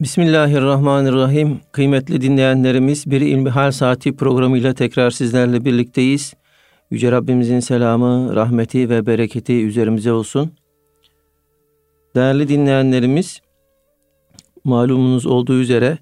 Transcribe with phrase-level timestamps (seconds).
[0.00, 1.60] Bismillahirrahmanirrahim.
[1.72, 6.34] Kıymetli dinleyenlerimiz bir İlmihal Saati programıyla tekrar sizlerle birlikteyiz.
[6.90, 10.52] Yüce Rabbimizin selamı, rahmeti ve bereketi üzerimize olsun.
[12.14, 13.40] Değerli dinleyenlerimiz,
[14.64, 15.98] malumunuz olduğu üzere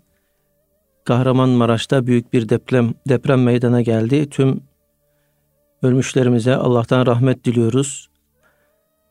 [1.05, 4.31] Kahramanmaraş'ta büyük bir deprem deprem meydana geldi.
[4.31, 4.61] Tüm
[5.83, 8.11] ölmüşlerimize Allah'tan rahmet diliyoruz.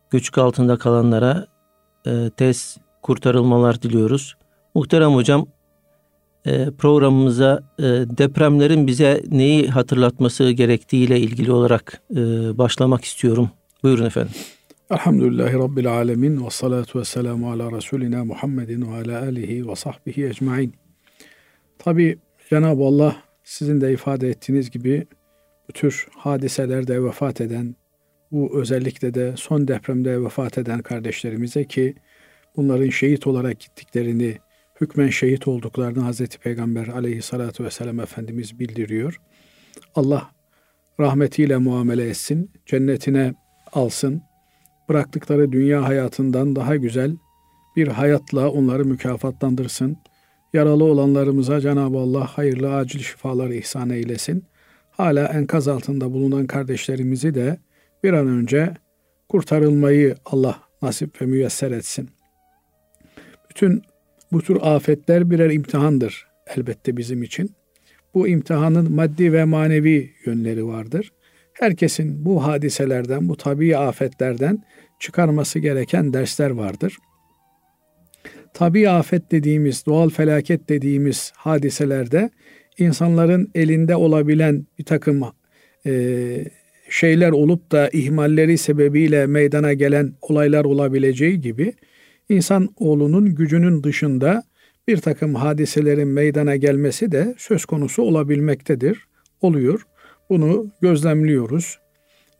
[0.09, 1.47] Göçük altında kalanlara
[2.05, 4.36] e, tez kurtarılmalar diliyoruz.
[4.77, 5.45] Muhterem hocam
[6.45, 7.83] e, programımıza e,
[8.17, 12.17] depremlerin bize neyi hatırlatması gerektiğiyle ilgili olarak e,
[12.57, 13.49] başlamak istiyorum.
[13.83, 14.33] Buyurun efendim.
[14.91, 20.25] Elhamdülillahi Rabbil Alemin ve salatu ve selamu ala Resulina Muhammedin ve ala alihi ve sahbihi
[20.25, 20.73] ecmain.
[21.79, 22.17] Tabi
[22.49, 25.07] Cenab-ı Allah sizin de ifade ettiğiniz gibi
[25.69, 27.75] bu tür hadiselerde vefat eden,
[28.31, 31.95] bu özellikle de son depremde vefat eden kardeşlerimize ki
[32.55, 34.37] bunların şehit olarak gittiklerini,
[34.81, 39.21] hükmen şehit olduklarını Hazreti Peygamber aleyhissalatu vesselam Efendimiz bildiriyor.
[39.95, 40.31] Allah
[40.99, 43.33] rahmetiyle muamele etsin, cennetine
[43.73, 44.21] alsın,
[44.89, 47.17] bıraktıkları dünya hayatından daha güzel
[47.75, 49.97] bir hayatla onları mükafatlandırsın.
[50.53, 54.43] Yaralı olanlarımıza Cenab-ı Allah hayırlı acil şifalar ihsan eylesin.
[54.91, 57.57] Hala enkaz altında bulunan kardeşlerimizi de
[58.03, 58.73] bir an önce
[59.29, 62.09] kurtarılmayı Allah nasip ve müyesser etsin.
[63.49, 63.81] Bütün
[64.31, 67.51] bu tür afetler birer imtihandır elbette bizim için.
[68.13, 71.11] Bu imtihanın maddi ve manevi yönleri vardır.
[71.53, 74.63] Herkesin bu hadiselerden, bu tabii afetlerden
[74.99, 76.97] çıkarması gereken dersler vardır.
[78.53, 82.29] Tabii afet dediğimiz, doğal felaket dediğimiz hadiselerde
[82.77, 85.21] insanların elinde olabilen bir takım
[85.85, 86.45] e,
[86.89, 91.73] şeyler olup da ihmalleri sebebiyle meydana gelen olaylar olabileceği gibi
[92.29, 94.43] insan oğlunun gücünün dışında
[94.87, 99.07] bir takım hadiselerin meydana gelmesi de söz konusu olabilmektedir,
[99.41, 99.81] oluyor.
[100.29, 101.79] Bunu gözlemliyoruz.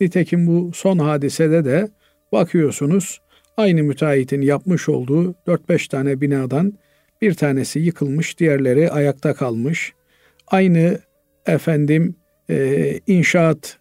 [0.01, 1.89] Nitekim bu son hadisede de
[2.31, 3.21] bakıyorsunuz
[3.57, 6.73] aynı müteahhitin yapmış olduğu 4-5 tane binadan
[7.21, 9.93] bir tanesi yıkılmış, diğerleri ayakta kalmış.
[10.47, 10.99] Aynı
[11.45, 12.15] efendim
[12.49, 13.79] e, inşaat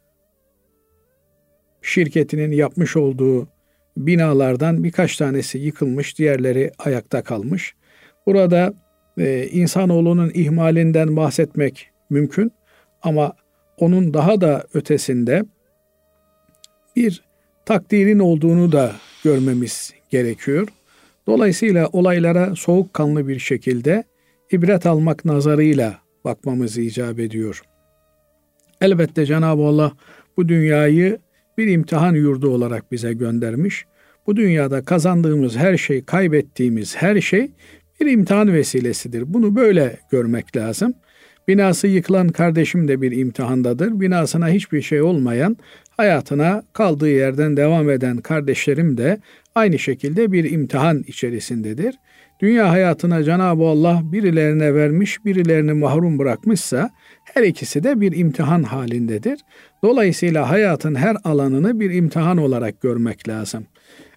[1.83, 3.49] şirketinin yapmış olduğu
[3.97, 7.75] binalardan birkaç tanesi yıkılmış, diğerleri ayakta kalmış.
[8.27, 8.75] Burada
[9.19, 12.53] e, insanoğlunun ihmalinden bahsetmek mümkün
[13.03, 13.33] ama
[13.79, 15.45] onun daha da ötesinde
[16.97, 17.23] bir
[17.65, 18.93] takdirin olduğunu da
[19.25, 20.69] görmemiz gerekiyor.
[21.27, 24.05] Dolayısıyla olaylara soğukkanlı bir şekilde
[24.53, 27.63] ibret almak nazarıyla bakmamız icap ediyor.
[28.81, 29.93] Elbette Cenab-ı Allah
[30.37, 31.19] bu dünyayı
[31.59, 33.85] bir imtihan yurdu olarak bize göndermiş.
[34.27, 37.51] Bu dünyada kazandığımız her şey, kaybettiğimiz her şey
[38.01, 39.25] bir imtihan vesilesidir.
[39.27, 40.95] Bunu böyle görmek lazım.
[41.49, 44.01] Binası yıkılan kardeşim de bir imtihandadır.
[44.01, 45.57] Binasına hiçbir şey olmayan,
[45.97, 49.21] hayatına kaldığı yerden devam eden kardeşlerim de
[49.55, 51.95] aynı şekilde bir imtihan içerisindedir.
[52.41, 56.91] Dünya hayatına Cenab-ı Allah birilerine vermiş, birilerini mahrum bırakmışsa
[57.37, 59.41] her ikisi de bir imtihan halindedir.
[59.85, 63.67] Dolayısıyla hayatın her alanını bir imtihan olarak görmek lazım.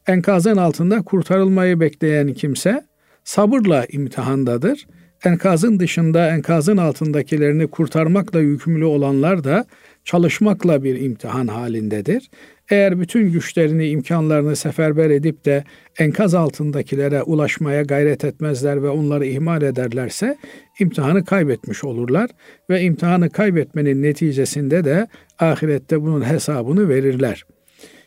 [0.08, 2.84] Enkazın altında kurtarılmayı bekleyen kimse
[3.24, 4.88] sabırla imtihandadır.
[5.26, 9.66] Enkazın dışında enkazın altındakilerini kurtarmakla yükümlü olanlar da
[10.04, 12.30] çalışmakla bir imtihan halindedir.
[12.70, 15.64] Eğer bütün güçlerini, imkanlarını seferber edip de
[16.00, 20.38] enkaz altındakilere ulaşmaya gayret etmezler ve onları ihmal ederlerse
[20.80, 22.30] imtihanı kaybetmiş olurlar
[22.70, 25.08] ve imtihanı kaybetmenin neticesinde de
[25.40, 27.46] ahirette bunun hesabını verirler.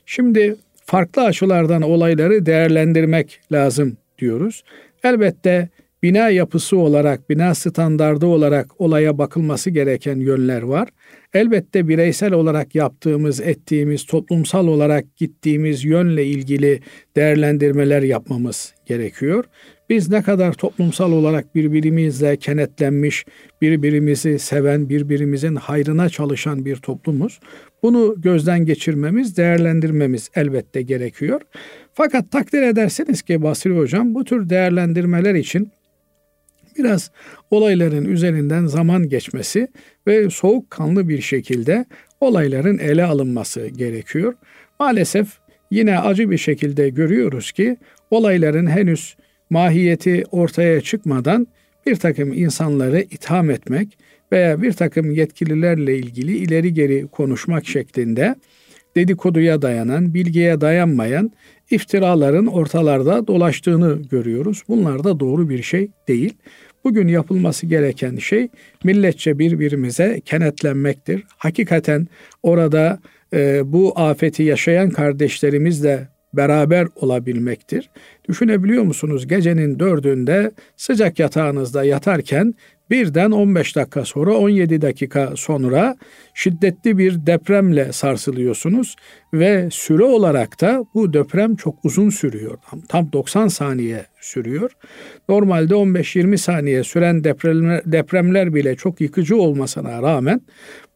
[0.06, 0.56] Şimdi
[0.86, 4.64] farklı açılardan olayları değerlendirmek lazım diyoruz.
[5.04, 5.68] Elbette
[6.02, 10.88] bina yapısı olarak, bina standardı olarak olaya bakılması gereken yönler var.
[11.34, 16.80] Elbette bireysel olarak yaptığımız, ettiğimiz, toplumsal olarak gittiğimiz yönle ilgili
[17.16, 19.44] değerlendirmeler yapmamız gerekiyor.
[19.90, 23.24] Biz ne kadar toplumsal olarak birbirimizle kenetlenmiş,
[23.62, 27.40] birbirimizi seven, birbirimizin hayrına çalışan bir toplumuz.
[27.82, 31.40] Bunu gözden geçirmemiz, değerlendirmemiz elbette gerekiyor.
[31.94, 35.72] Fakat takdir ederseniz ki Basri Hocam bu tür değerlendirmeler için
[36.78, 37.10] biraz
[37.50, 39.68] olayların üzerinden zaman geçmesi
[40.06, 41.84] ve soğukkanlı bir şekilde
[42.20, 44.34] olayların ele alınması gerekiyor.
[44.80, 45.28] Maalesef
[45.70, 47.76] yine acı bir şekilde görüyoruz ki
[48.10, 49.16] olayların henüz
[49.50, 51.46] mahiyeti ortaya çıkmadan
[51.86, 53.98] bir takım insanları itham etmek
[54.32, 58.34] veya bir takım yetkililerle ilgili ileri geri konuşmak şeklinde
[58.96, 61.32] dedikoduya dayanan, bilgiye dayanmayan
[61.70, 64.62] iftiraların ortalarda dolaştığını görüyoruz.
[64.68, 66.34] Bunlar da doğru bir şey değil.
[66.84, 68.48] Bugün yapılması gereken şey
[68.84, 71.24] milletçe birbirimize kenetlenmektir.
[71.36, 72.08] Hakikaten
[72.42, 72.98] orada
[73.32, 77.90] e, bu afeti yaşayan kardeşlerimizle beraber olabilmektir.
[78.28, 79.26] Düşünebiliyor musunuz?
[79.26, 82.54] Gecenin dördünde sıcak yatağınızda yatarken
[82.92, 85.96] birden 15 dakika sonra 17 dakika sonra
[86.34, 88.96] şiddetli bir depremle sarsılıyorsunuz
[89.34, 92.58] ve süre olarak da bu deprem çok uzun sürüyor.
[92.88, 94.70] Tam 90 saniye sürüyor.
[95.28, 100.40] Normalde 15-20 saniye süren depremler, depremler bile çok yıkıcı olmasına rağmen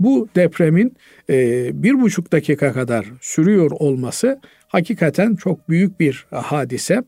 [0.01, 0.97] bu depremin
[1.31, 7.03] e, bir buçuk dakika kadar sürüyor olması hakikaten çok büyük bir hadise.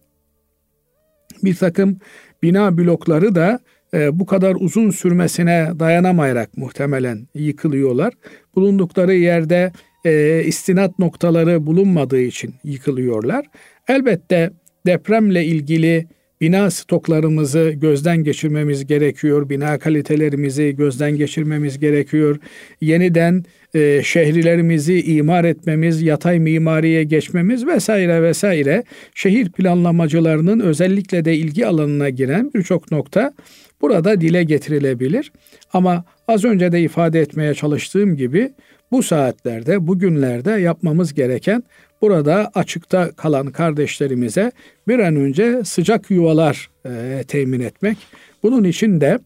[1.44, 1.98] Bir takım
[2.42, 3.60] bina blokları da
[3.94, 8.14] e, bu kadar uzun sürmesine dayanamayarak muhtemelen yıkılıyorlar.
[8.54, 9.72] Bulundukları yerde
[10.04, 13.46] e, istinat noktaları bulunmadığı için yıkılıyorlar.
[13.88, 14.50] Elbette
[14.86, 16.06] depremle ilgili
[16.40, 19.48] bina stoklarımızı gözden geçirmemiz gerekiyor.
[19.48, 22.38] Bina kalitelerimizi gözden geçirmemiz gerekiyor.
[22.80, 23.44] Yeniden
[23.74, 32.08] e, şehirlerimizi imar etmemiz, yatay mimariye geçmemiz vesaire vesaire şehir planlamacılarının özellikle de ilgi alanına
[32.10, 33.32] giren birçok nokta
[33.80, 35.32] burada dile getirilebilir.
[35.72, 38.52] Ama az önce de ifade etmeye çalıştığım gibi
[38.90, 41.62] bu saatlerde, bugünlerde yapmamız gereken
[42.02, 44.52] burada açıkta kalan kardeşlerimize
[44.88, 47.98] bir an önce sıcak yuvalar e, temin etmek.
[48.42, 49.18] Bunun için de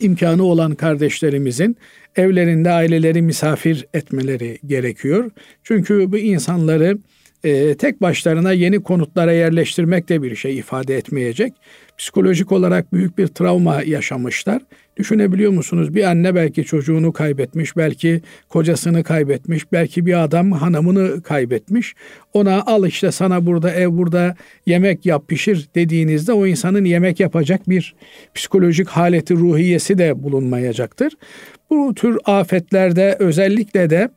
[0.00, 1.76] imkanı olan kardeşlerimizin
[2.16, 5.30] evlerinde aileleri misafir etmeleri gerekiyor.
[5.64, 6.98] Çünkü bu insanları
[7.44, 11.52] e, tek başlarına yeni konutlara yerleştirmek de bir şey ifade etmeyecek.
[11.98, 14.62] Psikolojik olarak büyük bir travma yaşamışlar.
[14.96, 15.94] Düşünebiliyor musunuz?
[15.94, 21.94] Bir anne belki çocuğunu kaybetmiş, belki kocasını kaybetmiş, belki bir adam hanımını kaybetmiş.
[22.32, 24.36] Ona al işte sana burada ev burada
[24.66, 27.94] yemek yap pişir dediğinizde o insanın yemek yapacak bir
[28.34, 31.12] psikolojik haleti ruhiyesi de bulunmayacaktır.
[31.70, 34.08] Bu tür afetlerde özellikle de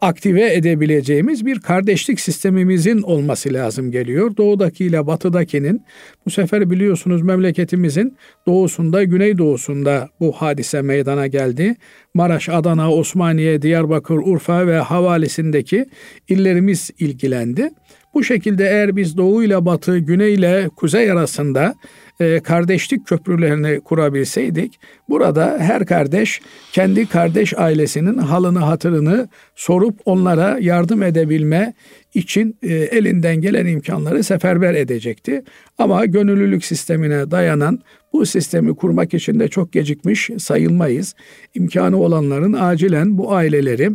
[0.00, 4.36] aktive edebileceğimiz bir kardeşlik sistemimizin olması lazım geliyor.
[4.36, 5.82] Doğudaki ile batıdakinin
[6.26, 8.16] bu sefer biliyorsunuz memleketimizin
[8.46, 11.76] doğusunda, güneydoğusunda bu hadise meydana geldi.
[12.14, 15.86] Maraş, Adana, Osmaniye, Diyarbakır, Urfa ve havalisindeki
[16.28, 17.70] illerimiz ilgilendi.
[18.14, 21.74] Bu şekilde eğer biz doğu ile batı, güney ile kuzey arasında
[22.20, 26.40] e, kardeşlik köprülerini kurabilseydik burada her kardeş
[26.72, 31.74] kendi kardeş ailesinin halını hatırını sorup onlara yardım edebilme
[32.14, 35.42] için e, elinden gelen imkanları seferber edecekti.
[35.78, 37.80] Ama gönüllülük sistemine dayanan
[38.12, 41.14] bu sistemi kurmak için de çok gecikmiş sayılmayız.
[41.54, 43.90] İmkanı olanların acilen bu aileleri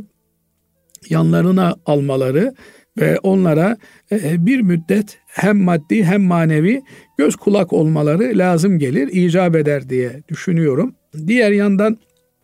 [1.10, 2.54] yanlarına almaları
[3.00, 3.78] ve onlara
[4.12, 6.81] e, bir müddet hem maddi hem manevi
[7.18, 10.95] göz kulak olmaları lazım gelir, icap eder diye düşünüyorum.
[11.28, 11.98] Diğer yandan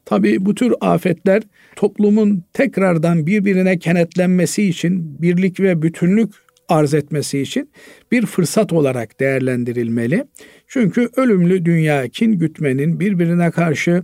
[0.05, 1.43] tabi bu tür afetler
[1.75, 6.33] toplumun tekrardan birbirine kenetlenmesi için, birlik ve bütünlük
[6.69, 7.71] arz etmesi için
[8.11, 10.25] bir fırsat olarak değerlendirilmeli.
[10.67, 14.03] Çünkü ölümlü dünya kin gütmenin birbirine karşı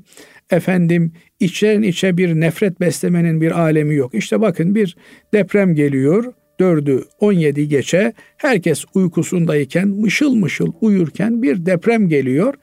[0.51, 4.13] efendim içten içe bir nefret beslemenin bir alemi yok.
[4.13, 4.95] İşte bakın bir
[5.33, 6.33] deprem geliyor.
[6.59, 12.53] 4'ü 17 geçe herkes uykusundayken mışıl mışıl uyurken bir deprem geliyor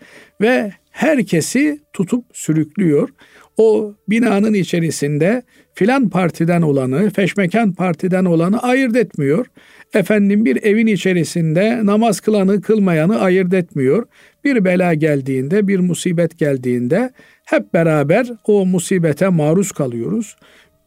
[0.40, 3.08] ve herkesi tutup sürüklüyor.
[3.56, 5.42] O binanın içerisinde
[5.74, 9.46] filan partiden olanı, feşmekan partiden olanı ayırt etmiyor.
[9.94, 14.06] Efendim bir evin içerisinde namaz kılanı, kılmayanı ayırt etmiyor.
[14.44, 17.10] Bir bela geldiğinde, bir musibet geldiğinde
[17.44, 20.36] hep beraber o musibete maruz kalıyoruz.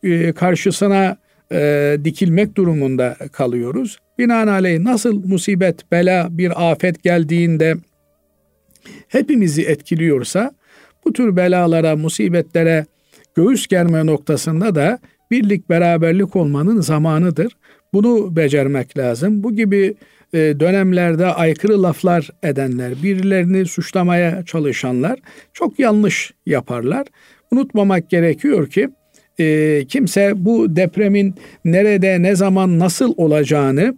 [0.04, 1.18] Ee, karşısına
[1.52, 3.98] e, dikilmek durumunda kalıyoruz.
[4.20, 7.76] Binaenaleyh nasıl musibet, bela, bir afet geldiğinde
[9.08, 10.52] hepimizi etkiliyorsa
[11.06, 12.86] bu tür belalara, musibetlere
[13.36, 15.00] göğüs germe noktasında da
[15.32, 17.58] birlik beraberlik olmanın zamanıdır.
[17.94, 19.44] Bunu becermek lazım.
[19.44, 19.96] Bu gibi
[20.34, 25.20] e, dönemlerde aykırı laflar edenler, birilerini suçlamaya çalışanlar
[25.54, 27.08] çok yanlış yaparlar.
[27.52, 28.90] Unutmamak gerekiyor ki
[29.40, 31.36] e, kimse bu depremin
[31.66, 33.98] nerede, ne zaman, nasıl olacağını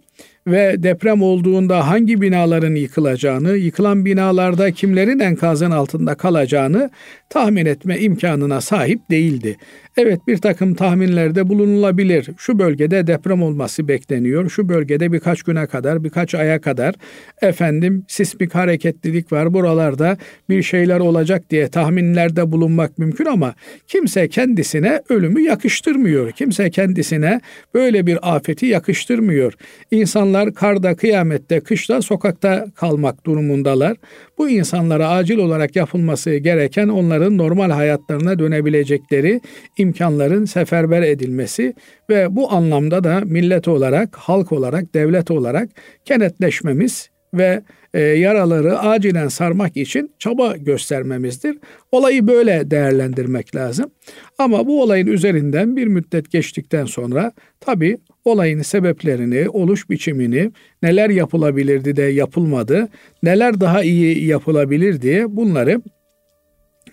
[0.50, 6.90] ve deprem olduğunda hangi binaların yıkılacağını, yıkılan binalarda kimlerin enkazın altında kalacağını
[7.28, 9.56] tahmin etme imkanına sahip değildi.
[10.00, 12.30] Evet bir takım tahminlerde bulunulabilir.
[12.38, 14.50] Şu bölgede deprem olması bekleniyor.
[14.50, 16.94] Şu bölgede birkaç güne kadar, birkaç aya kadar
[17.42, 19.54] efendim sismik hareketlilik var.
[19.54, 20.16] Buralarda
[20.48, 23.54] bir şeyler olacak diye tahminlerde bulunmak mümkün ama
[23.86, 26.32] kimse kendisine ölümü yakıştırmıyor.
[26.32, 27.40] Kimse kendisine
[27.74, 29.52] böyle bir afeti yakıştırmıyor.
[29.90, 33.96] İnsanlar karda, kıyamette, kışta sokakta kalmak durumundalar.
[34.38, 39.40] Bu insanlara acil olarak yapılması gereken onların normal hayatlarına dönebilecekleri
[39.78, 41.74] imkanların seferber edilmesi
[42.10, 45.68] ve bu anlamda da millet olarak, halk olarak, devlet olarak
[46.04, 47.62] kenetleşmemiz ve
[47.94, 51.58] e, yaraları acilen sarmak için çaba göstermemizdir.
[51.92, 53.90] Olayı böyle değerlendirmek lazım.
[54.38, 61.96] Ama bu olayın üzerinden bir müddet geçtikten sonra tabi olayın sebeplerini, oluş biçimini, neler yapılabilirdi
[61.96, 62.88] de yapılmadı,
[63.22, 65.82] neler daha iyi yapılabilir diye bunları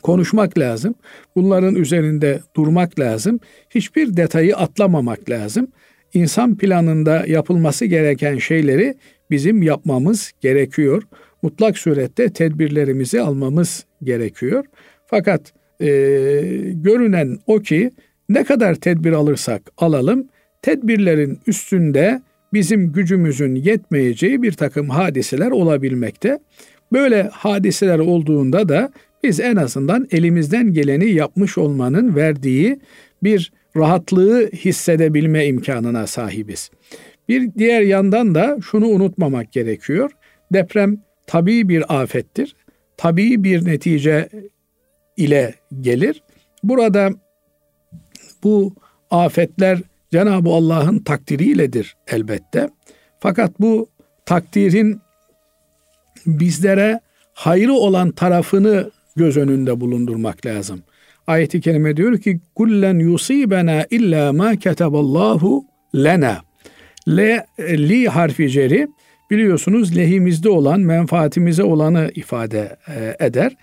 [0.01, 0.95] konuşmak lazım.
[1.35, 3.39] Bunların üzerinde durmak lazım.
[3.69, 5.67] Hiçbir detayı atlamamak lazım.
[6.13, 8.95] İnsan planında yapılması gereken şeyleri
[9.31, 11.03] bizim yapmamız gerekiyor.
[11.41, 14.65] Mutlak surette tedbirlerimizi almamız gerekiyor.
[15.05, 15.87] Fakat e,
[16.73, 17.91] görünen o ki
[18.29, 20.27] ne kadar tedbir alırsak alalım,
[20.65, 22.21] tedbirlerin üstünde
[22.53, 26.39] bizim gücümüzün yetmeyeceği bir takım hadiseler olabilmekte.
[26.93, 28.91] Böyle hadiseler olduğunda da
[29.23, 32.79] biz en azından elimizden geleni yapmış olmanın verdiği
[33.23, 36.71] bir rahatlığı hissedebilme imkanına sahibiz.
[37.29, 40.11] Bir diğer yandan da şunu unutmamak gerekiyor.
[40.53, 42.55] Deprem tabii bir afettir.
[42.97, 44.29] Tabii bir netice
[45.17, 46.23] ile gelir.
[46.63, 47.09] Burada
[48.43, 48.73] bu
[49.11, 49.79] afetler
[50.15, 52.69] Cenab-ı Allah'ın takdiriyledir elbette.
[53.19, 53.89] Fakat bu
[54.25, 55.01] takdirin
[56.25, 56.99] bizlere
[57.33, 60.83] hayrı olan tarafını göz önünde bulundurmak lazım.
[61.27, 66.41] Ayet-i kerime diyor ki kullen yusibena illa ma ketaballahu lena.
[67.07, 68.87] Le, li harfi ceri
[69.31, 73.55] biliyorsunuz lehimizde olan, menfaatimize olanı ifade e, eder.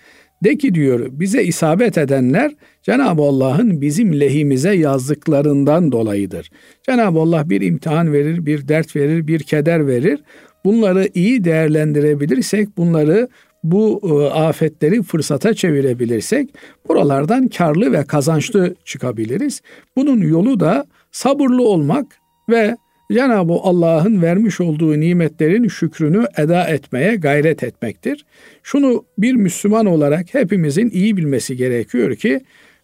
[0.43, 6.51] De ki diyor bize isabet edenler Cenab-ı Allah'ın bizim lehimize yazdıklarından dolayıdır.
[6.83, 10.19] Cenab-ı Allah bir imtihan verir, bir dert verir, bir keder verir.
[10.65, 13.27] Bunları iyi değerlendirebilirsek, bunları
[13.63, 16.49] bu e, afetleri fırsata çevirebilirsek
[16.87, 19.61] buralardan karlı ve kazançlı çıkabiliriz.
[19.95, 22.05] Bunun yolu da sabırlı olmak
[22.49, 22.77] ve
[23.13, 28.25] Cenab-ı Allah'ın vermiş olduğu nimetlerin şükrünü eda etmeye gayret etmektir.
[28.63, 32.41] Şunu bir Müslüman olarak hepimizin iyi bilmesi gerekiyor ki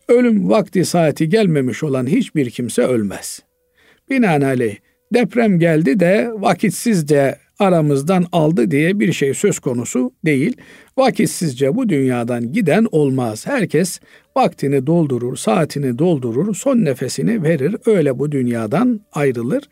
[0.07, 3.39] ölüm vakti saati gelmemiş olan hiçbir kimse ölmez.
[4.09, 4.75] Binaenaleyh
[5.13, 10.57] deprem geldi de vakitsizce aramızdan aldı diye bir şey söz konusu değil.
[10.97, 13.47] Vakitsizce bu dünyadan giden olmaz.
[13.47, 13.99] Herkes
[14.39, 17.75] vaktini doldurur, saatini doldurur, son nefesini verir.
[17.85, 19.63] Öyle bu dünyadan ayrılır.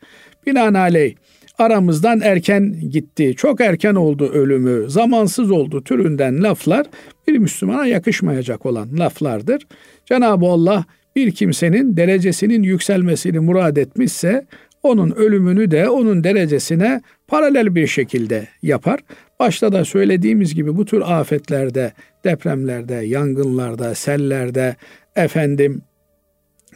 [0.48, 1.16] Binaenaleyh
[1.58, 6.86] aramızdan erken gitti, çok erken oldu ölümü, zamansız oldu türünden laflar
[7.28, 9.68] bir Müslümana yakışmayacak olan laflardır.
[10.06, 14.46] Cenab-ı Allah bir kimsenin derecesinin yükselmesini murad etmişse
[14.84, 19.00] onun ölümünü de onun derecesine paralel bir şekilde yapar.
[19.39, 24.75] Başta da söylediğimiz gibi bu tür afetlerde, depremlerde, yangınlarda, sellerde,
[25.15, 25.82] efendim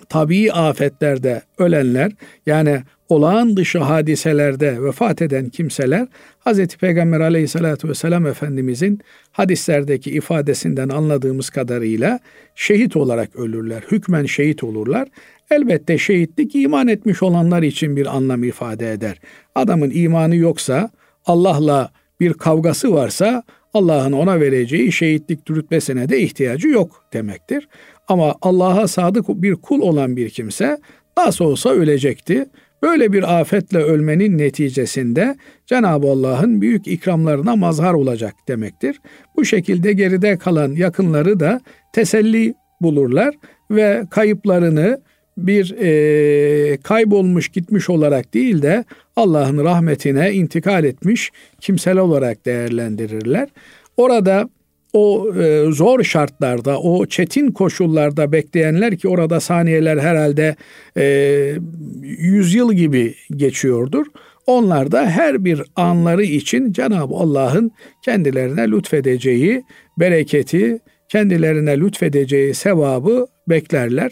[0.09, 2.11] tabii afetlerde ölenler
[2.45, 6.07] yani olağan dışı hadiselerde vefat eden kimseler
[6.45, 6.67] Hz.
[6.67, 8.99] Peygamber aleyhissalatü vesselam Efendimizin
[9.31, 12.19] hadislerdeki ifadesinden anladığımız kadarıyla
[12.55, 13.83] şehit olarak ölürler.
[13.91, 15.07] Hükmen şehit olurlar.
[15.51, 19.19] Elbette şehitlik iman etmiş olanlar için bir anlam ifade eder.
[19.55, 20.89] Adamın imanı yoksa,
[21.25, 21.91] Allah'la
[22.21, 27.67] bir kavgası varsa Allah'ın ona vereceği şehitlik rütbesine de ihtiyacı yok demektir.
[28.07, 30.77] Ama Allah'a sadık bir kul olan bir kimse
[31.17, 32.45] nasıl olsa ölecekti.
[32.83, 35.35] Böyle bir afetle ölmenin neticesinde
[35.65, 39.01] Cenab-ı Allah'ın büyük ikramlarına mazhar olacak demektir.
[39.35, 41.61] Bu şekilde geride kalan yakınları da
[41.93, 43.35] teselli bulurlar
[43.71, 45.01] ve kayıplarını
[45.37, 48.85] bir e, kaybolmuş gitmiş olarak değil de
[49.15, 53.49] Allah'ın rahmetine intikal etmiş kimseler olarak değerlendirirler.
[53.97, 54.49] Orada
[54.93, 60.55] o e, zor şartlarda, o çetin koşullarda bekleyenler ki orada saniyeler herhalde
[60.97, 61.55] e,
[62.01, 64.05] yüzyıl gibi geçiyordur.
[64.47, 67.71] Onlar da her bir anları için Cenab-ı Allah'ın
[68.05, 69.63] kendilerine lütfedeceği
[69.99, 74.11] bereketi, kendilerine lütfedeceği sevabı beklerler.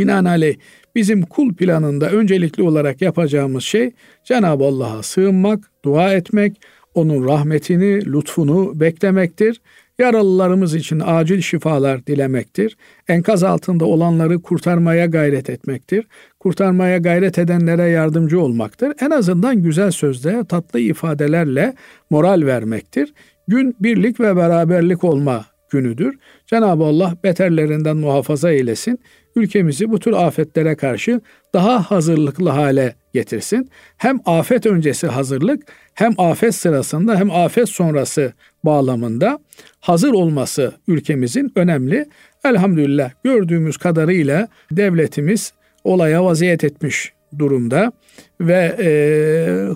[0.00, 0.56] Binaenaleyh
[0.94, 3.90] bizim kul planında öncelikli olarak yapacağımız şey
[4.24, 6.60] Cenab-ı Allah'a sığınmak, dua etmek,
[6.94, 9.60] onun rahmetini, lütfunu beklemektir.
[9.98, 12.76] Yaralılarımız için acil şifalar dilemektir.
[13.08, 16.06] Enkaz altında olanları kurtarmaya gayret etmektir.
[16.38, 18.92] Kurtarmaya gayret edenlere yardımcı olmaktır.
[19.00, 21.74] En azından güzel sözle, tatlı ifadelerle
[22.10, 23.14] moral vermektir.
[23.48, 26.18] Gün birlik ve beraberlik olma günüdür.
[26.46, 28.98] Cenab-ı Allah beterlerinden muhafaza eylesin.
[29.36, 31.20] Ülkemizi bu tür afetlere karşı
[31.54, 33.70] daha hazırlıklı hale getirsin.
[33.96, 35.62] Hem afet öncesi hazırlık
[35.94, 38.32] hem afet sırasında hem afet sonrası
[38.64, 39.38] bağlamında
[39.80, 42.06] hazır olması ülkemizin önemli.
[42.44, 45.52] Elhamdülillah gördüğümüz kadarıyla devletimiz
[45.84, 47.92] olaya vaziyet etmiş durumda
[48.40, 48.90] ve e,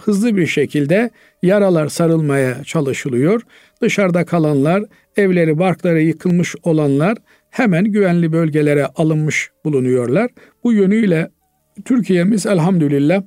[0.05, 1.11] hızlı bir şekilde
[1.43, 3.43] yaralar sarılmaya çalışılıyor.
[3.83, 4.83] Dışarıda kalanlar,
[5.17, 7.19] evleri, barkları yıkılmış olanlar
[7.55, 10.31] hemen güvenli bölgelere alınmış bulunuyorlar.
[10.65, 11.31] Bu yönüyle
[11.85, 13.23] Türkiye'miz elhamdülillah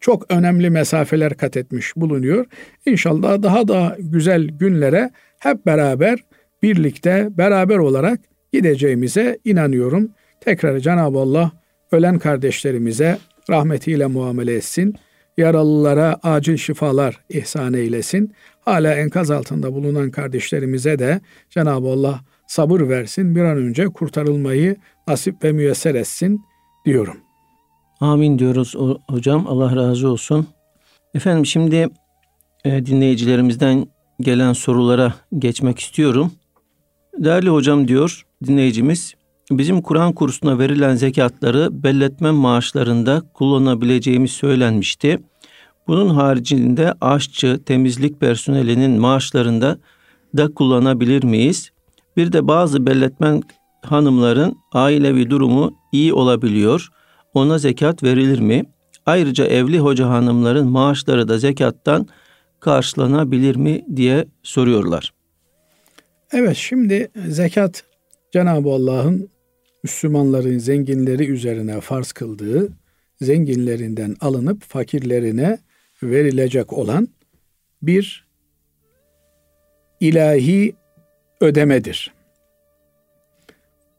[0.00, 2.46] çok önemli mesafeler kat etmiş bulunuyor.
[2.86, 6.24] İnşallah daha da güzel günlere hep beraber
[6.62, 8.20] birlikte beraber olarak
[8.52, 10.10] gideceğimize inanıyorum.
[10.40, 11.52] Tekrar Cenab-ı Allah
[11.92, 13.18] ölen kardeşlerimize
[13.50, 14.94] rahmetiyle muamele etsin.
[15.36, 18.34] Yaralılara acil şifalar ihsan eylesin.
[18.60, 23.36] Hala enkaz altında bulunan kardeşlerimize de Cenab-ı Allah sabır versin.
[23.36, 24.76] Bir an önce kurtarılmayı
[25.08, 26.40] nasip ve müyesser etsin
[26.86, 27.16] diyorum.
[28.00, 28.74] Amin diyoruz
[29.08, 29.46] hocam.
[29.46, 30.46] Allah razı olsun.
[31.14, 31.88] Efendim şimdi
[32.64, 33.86] e, dinleyicilerimizden
[34.20, 36.32] gelen sorulara geçmek istiyorum.
[37.18, 39.14] Değerli hocam diyor dinleyicimiz,
[39.50, 45.18] bizim Kur'an kursuna verilen zekatları belletme maaşlarında kullanabileceğimiz söylenmişti.
[45.86, 49.78] Bunun haricinde aşçı, temizlik personelinin maaşlarında
[50.36, 51.70] da kullanabilir miyiz?
[52.16, 53.42] Bir de bazı belletmen
[53.82, 56.88] hanımların ailevi durumu iyi olabiliyor.
[57.34, 58.64] Ona zekat verilir mi?
[59.06, 62.06] Ayrıca evli hoca hanımların maaşları da zekattan
[62.60, 65.12] karşılanabilir mi diye soruyorlar.
[66.32, 67.84] Evet şimdi zekat
[68.32, 69.28] Cenab-ı Allah'ın
[69.82, 72.68] Müslümanların zenginleri üzerine farz kıldığı
[73.20, 75.58] zenginlerinden alınıp fakirlerine
[76.02, 77.08] verilecek olan
[77.82, 78.26] bir
[80.00, 80.74] ilahi
[81.40, 82.14] ödemedir.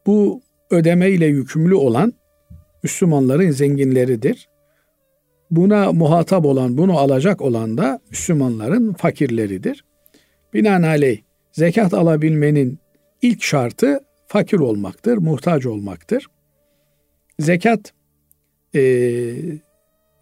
[0.05, 2.13] Bu ödeme ile yükümlü olan
[2.83, 4.49] Müslümanların zenginleridir.
[5.51, 9.85] Buna muhatap olan, bunu alacak olan da Müslümanların fakirleridir.
[10.53, 11.21] Binaenaleyh
[11.51, 12.79] zekat alabilmenin
[13.21, 16.27] ilk şartı fakir olmaktır, muhtaç olmaktır.
[17.39, 17.93] Zekat
[18.75, 18.81] e,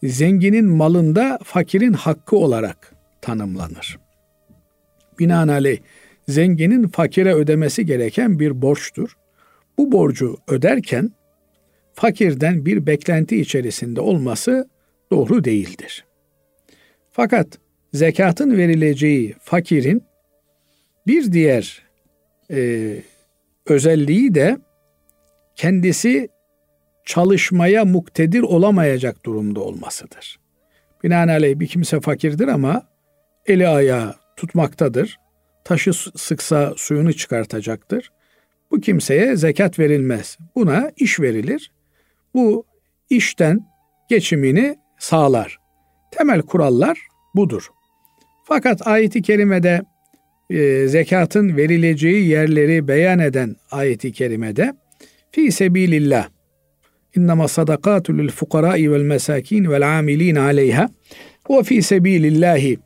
[0.04, 4.00] zenginin malında fakirin hakkı olarak tanımlanır.
[5.20, 5.80] Binaenaleyh
[6.30, 9.18] zenginin fakire ödemesi gereken bir borçtur.
[9.78, 11.12] Bu borcu öderken
[11.94, 14.70] fakirden bir beklenti içerisinde olması
[15.12, 16.06] doğru değildir.
[17.12, 17.48] Fakat
[17.94, 20.04] zekatın verileceği fakirin
[21.08, 21.82] bir diğer
[22.52, 22.96] e,
[23.66, 24.58] özelliği de
[25.56, 26.30] kendisi
[27.06, 30.40] çalışmaya muktedir olamayacak durumda olmasıdır.
[31.04, 32.88] Binaenaleyh bir kimse fakirdir ama
[33.46, 35.20] eli ayağı tutmaktadır.
[35.64, 38.12] Taşı sıksa suyunu çıkartacaktır.
[38.72, 40.38] Bu kimseye zekat verilmez.
[40.56, 41.72] Buna iş verilir.
[42.34, 42.66] Bu
[43.10, 43.60] işten
[44.10, 45.58] geçimini sağlar.
[46.12, 47.00] Temel kurallar
[47.36, 47.70] budur.
[48.44, 49.82] Fakat ayeti kerimede
[50.50, 54.74] e, zekatın verileceği yerleri beyan eden ayeti kerimede
[55.32, 56.30] fi sebilillah
[57.16, 60.90] İnnema sadakatu lil fukarai vel mesakin vel amilin aleyha
[61.50, 62.78] ve fi sebilillahi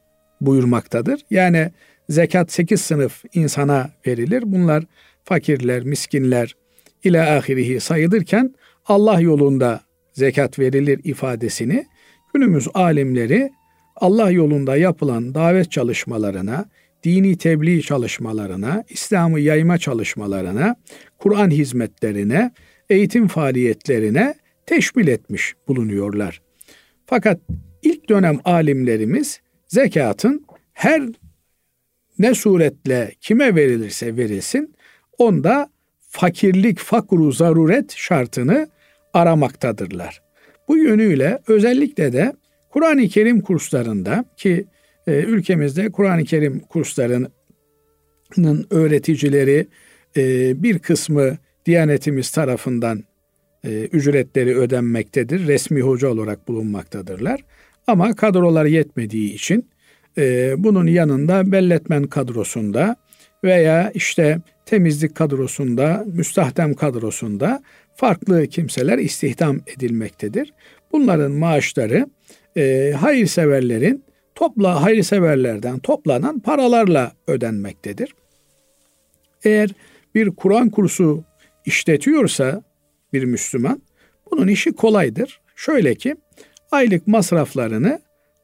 [0.42, 1.22] buyurmaktadır.
[1.30, 1.72] Yani
[2.14, 4.44] zekat sekiz sınıf insana verilir.
[4.46, 4.84] Bunlar
[5.24, 6.56] fakirler, miskinler
[7.04, 9.82] ile ahirihi sayılırken Allah yolunda
[10.14, 11.86] zekat verilir ifadesini
[12.34, 13.52] günümüz alimleri
[13.96, 16.66] Allah yolunda yapılan davet çalışmalarına,
[17.04, 20.76] dini tebliğ çalışmalarına, İslam'ı yayma çalışmalarına,
[21.18, 22.52] Kur'an hizmetlerine,
[22.90, 24.34] eğitim faaliyetlerine
[24.66, 26.42] teşmil etmiş bulunuyorlar.
[27.06, 27.40] Fakat
[27.82, 31.04] ilk dönem alimlerimiz zekatın her
[32.20, 34.76] ne suretle kime verilirse verilsin
[35.18, 35.70] onda
[36.10, 38.68] fakirlik, fakru, zaruret şartını
[39.14, 40.22] aramaktadırlar.
[40.68, 42.34] Bu yönüyle özellikle de
[42.70, 44.66] Kur'an-ı Kerim kurslarında ki
[45.08, 47.30] e, ülkemizde Kur'an-ı Kerim kurslarının
[48.70, 49.68] öğreticileri
[50.18, 53.04] e, bir kısmı Diyanetimiz tarafından
[53.64, 55.48] e, ücretleri ödenmektedir.
[55.48, 57.46] Resmi hoca olarak bulunmaktadırlar.
[57.88, 59.70] Ama kadrolar yetmediği için
[60.18, 62.96] e, bunun yanında belletmen kadrosunda
[63.44, 67.64] veya işte temizlik kadrosunda, müstahdem kadrosunda
[67.96, 70.54] farklı kimseler istihdam edilmektedir.
[70.92, 72.08] Bunların maaşları
[72.58, 74.04] e, hayırseverlerin
[74.36, 78.16] topla hayırseverlerden toplanan paralarla ödenmektedir.
[79.44, 79.70] Eğer
[80.16, 81.24] bir Kur'an kursu
[81.66, 82.64] işletiyorsa
[83.14, 83.82] bir Müslüman
[84.32, 85.42] bunun işi kolaydır.
[85.56, 86.16] Şöyle ki
[86.72, 88.00] aylık masraflarını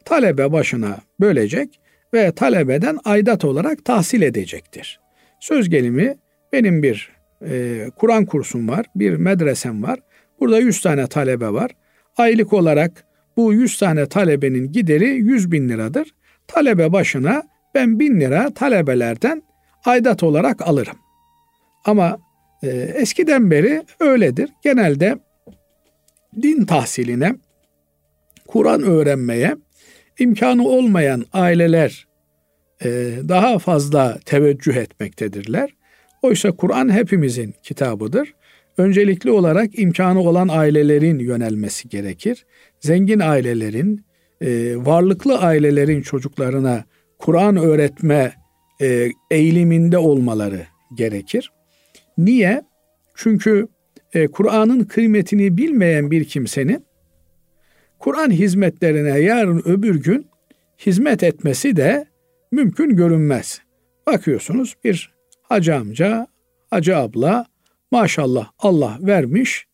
[0.09, 1.79] talebe başına bölecek
[2.13, 4.99] ve talebeden aidat olarak tahsil edecektir.
[5.39, 6.15] Söz gelimi
[6.53, 7.11] benim bir
[7.45, 9.99] e, Kur'an kursum var, bir medresem var.
[10.39, 11.71] Burada 100 tane talebe var.
[12.17, 13.05] Aylık olarak
[13.37, 16.07] bu 100 tane talebenin gideri 100 bin liradır.
[16.47, 17.43] Talebe başına
[17.75, 19.43] ben bin lira talebelerden
[19.85, 20.97] aidat olarak alırım.
[21.85, 22.19] Ama
[22.63, 24.49] e, eskiden beri öyledir.
[24.63, 25.19] Genelde
[26.41, 27.35] din tahsiline,
[28.47, 29.55] Kur'an öğrenmeye
[30.19, 32.07] imkanı olmayan aileler
[32.83, 32.89] e,
[33.27, 35.69] daha fazla teveccüh etmektedirler.
[36.21, 38.33] Oysa Kur'an hepimizin kitabıdır.
[38.77, 42.45] Öncelikli olarak imkanı olan ailelerin yönelmesi gerekir.
[42.79, 44.05] Zengin ailelerin,
[44.41, 46.83] e, varlıklı ailelerin çocuklarına
[47.17, 48.33] Kur'an öğretme
[48.81, 50.61] e, eğiliminde olmaları
[50.93, 51.51] gerekir.
[52.17, 52.63] Niye?
[53.15, 53.67] Çünkü
[54.13, 56.85] e, Kur'an'ın kıymetini bilmeyen bir kimsenin
[57.99, 60.27] Kur'an hizmetlerine yarın öbür gün
[60.85, 62.05] hizmet etmesi de
[62.51, 63.61] mümkün görünmez.
[64.07, 66.27] Bakıyorsunuz bir hacı amca,
[66.69, 67.45] hacı abla
[67.91, 69.65] maşallah Allah vermiş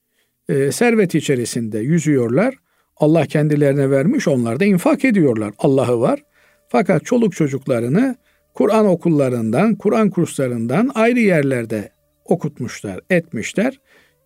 [0.50, 2.56] e, servet içerisinde yüzüyorlar.
[2.98, 5.54] Allah kendilerine vermiş onlar da infak ediyorlar.
[5.58, 6.24] Allah'ı var.
[6.68, 8.16] Fakat çoluk çocuklarını
[8.54, 11.92] Kur'an okullarından, Kur'an kurslarından ayrı yerlerde
[12.26, 13.80] okutmuşlar, etmişler.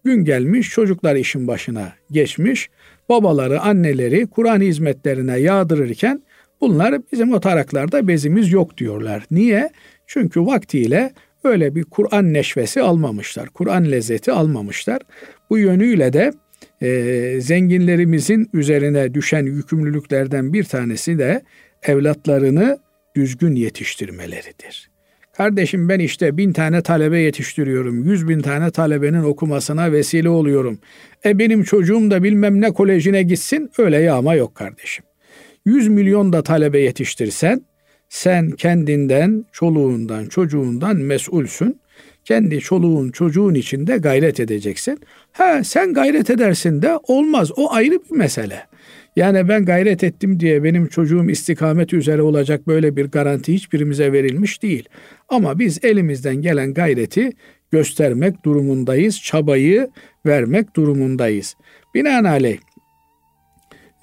[0.04, 2.70] Gün gelmiş çocuklar işin başına geçmiş.
[3.10, 6.24] Babaları, anneleri Kur'an hizmetlerine yağdırırken
[6.62, 9.26] bunlar bizim o taraklarda bezimiz yok diyorlar.
[9.32, 9.70] Niye?
[10.08, 13.50] Çünkü vaktiyle öyle bir Kur'an neşvesi almamışlar.
[13.50, 15.02] Kur'an lezzeti almamışlar.
[15.50, 16.32] Bu yönüyle de
[16.82, 21.42] e, zenginlerimizin üzerine düşen yükümlülüklerden bir tanesi de
[21.84, 22.80] evlatlarını
[23.16, 24.89] düzgün yetiştirmeleridir.
[25.40, 28.04] Kardeşim ben işte bin tane talebe yetiştiriyorum.
[28.04, 30.80] Yüz bin tane talebenin okumasına vesile oluyorum.
[31.26, 35.06] E benim çocuğum da bilmem ne kolejine gitsin öyle yağma yok kardeşim.
[35.66, 37.62] Yüz milyon da talebe yetiştirsen
[38.10, 41.82] sen kendinden, çoluğundan, çocuğundan mesulsün.
[42.26, 45.00] Kendi çoluğun, çocuğun içinde gayret edeceksin.
[45.32, 47.52] Ha sen gayret edersin de olmaz.
[47.56, 48.68] O ayrı bir mesele.
[49.16, 54.64] Yani ben gayret ettim diye benim çocuğum istikamet üzere olacak böyle bir garanti hiçbirimize verilmiş
[54.64, 54.90] değil.
[55.30, 57.32] Ama biz elimizden gelen gayreti
[57.72, 59.90] göstermek durumundayız, çabayı
[60.26, 61.56] vermek durumundayız.
[61.96, 62.58] Binaenaleyh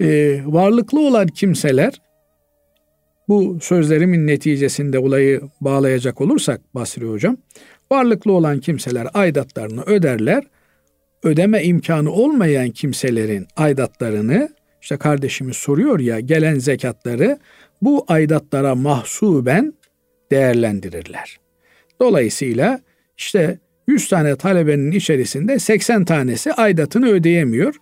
[0.01, 2.01] e, varlıklı olan kimseler
[3.27, 7.37] bu sözlerimin neticesinde olayı bağlayacak olursak Basri Hocam,
[7.91, 10.43] varlıklı olan kimseler aidatlarını öderler.
[11.23, 14.49] Ödeme imkanı olmayan kimselerin aidatlarını
[14.81, 17.39] işte kardeşimiz soruyor ya gelen zekatları
[17.81, 19.73] bu aidatlara mahsuben
[20.31, 21.39] değerlendirirler.
[22.01, 22.79] Dolayısıyla
[23.17, 27.75] işte 100 tane talebenin içerisinde 80 tanesi aidatını ödeyemiyor.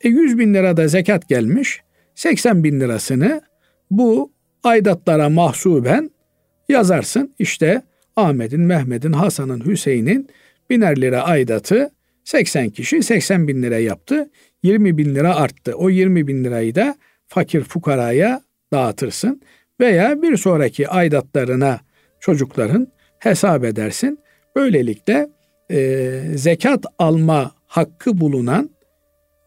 [0.00, 1.80] E 100 bin lirada zekat gelmiş.
[2.14, 3.40] 80 bin lirasını
[3.90, 4.32] bu
[4.64, 6.10] aidatlara mahsuben
[6.68, 7.34] yazarsın.
[7.38, 7.82] İşte
[8.16, 10.28] Ahmet'in, Mehmet'in, Hasan'ın, Hüseyin'in
[10.70, 11.90] biner lira aidatı
[12.30, 14.30] 80 kişi 80 bin lira yaptı.
[14.62, 15.74] 20 bin lira arttı.
[15.74, 19.40] O 20 bin lirayı da fakir fukaraya dağıtırsın.
[19.80, 21.80] Veya bir sonraki aidatlarına
[22.20, 22.88] çocukların
[23.18, 24.18] hesap edersin.
[24.56, 25.28] Böylelikle
[25.70, 28.70] e, zekat alma hakkı bulunan,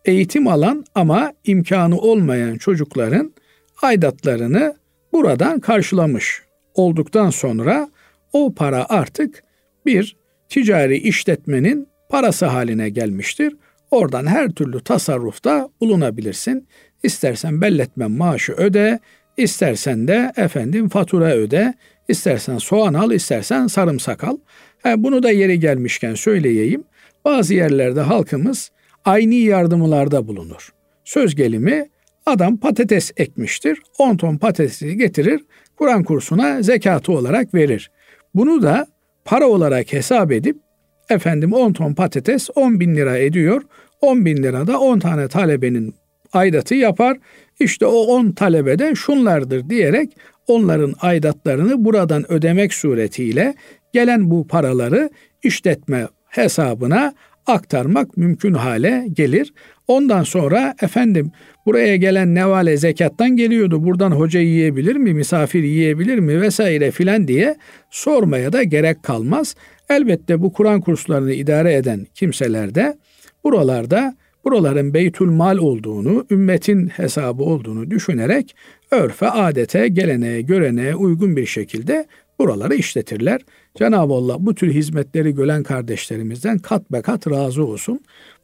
[0.05, 3.33] eğitim alan ama imkanı olmayan çocukların
[3.81, 4.75] aidatlarını
[5.13, 6.41] buradan karşılamış
[6.73, 7.89] olduktan sonra
[8.33, 9.43] o para artık
[9.85, 10.17] bir
[10.49, 13.55] ticari işletmenin parası haline gelmiştir.
[13.91, 16.67] Oradan her türlü tasarrufta bulunabilirsin.
[17.03, 18.99] İstersen belletme maaşı öde,
[19.37, 21.73] istersen de efendim fatura öde,
[22.07, 24.37] istersen soğan al, istersen sarımsak al.
[24.83, 26.83] Ha, bunu da yeri gelmişken söyleyeyim.
[27.25, 28.71] Bazı yerlerde halkımız
[29.05, 30.69] aynı yardımlarda bulunur.
[31.03, 31.89] Söz gelimi
[32.25, 33.79] adam patates ekmiştir.
[33.97, 35.41] 10 ton patatesi getirir,
[35.75, 37.91] Kur'an kursuna zekatı olarak verir.
[38.35, 38.87] Bunu da
[39.25, 40.62] para olarak hesap edip
[41.09, 43.61] efendim 10 ton patates 10 bin lira ediyor.
[44.01, 45.95] 10 bin lirada 10 tane talebenin
[46.33, 47.17] aidatı yapar.
[47.59, 53.53] İşte o 10 talebede şunlardır diyerek onların aidatlarını buradan ödemek suretiyle
[53.93, 55.09] gelen bu paraları
[55.43, 57.13] işletme hesabına
[57.47, 59.53] aktarmak mümkün hale gelir.
[59.87, 61.31] Ondan sonra efendim
[61.65, 63.83] buraya gelen nevale zekattan geliyordu.
[63.83, 67.55] Buradan hoca yiyebilir mi, misafir yiyebilir mi vesaire filan diye
[67.91, 69.55] sormaya da gerek kalmaz.
[69.89, 72.97] Elbette bu Kur'an kurslarını idare eden kimseler de
[73.43, 74.15] buralarda
[74.45, 78.55] buraların beytül mal olduğunu, ümmetin hesabı olduğunu düşünerek
[78.91, 82.07] örfe, adete, geleneğe, göreneğe uygun bir şekilde
[82.39, 83.41] buraları işletirler.
[83.75, 87.99] Cenab-ı Allah bu tür hizmetleri gören kardeşlerimizden kat be kat razı olsun.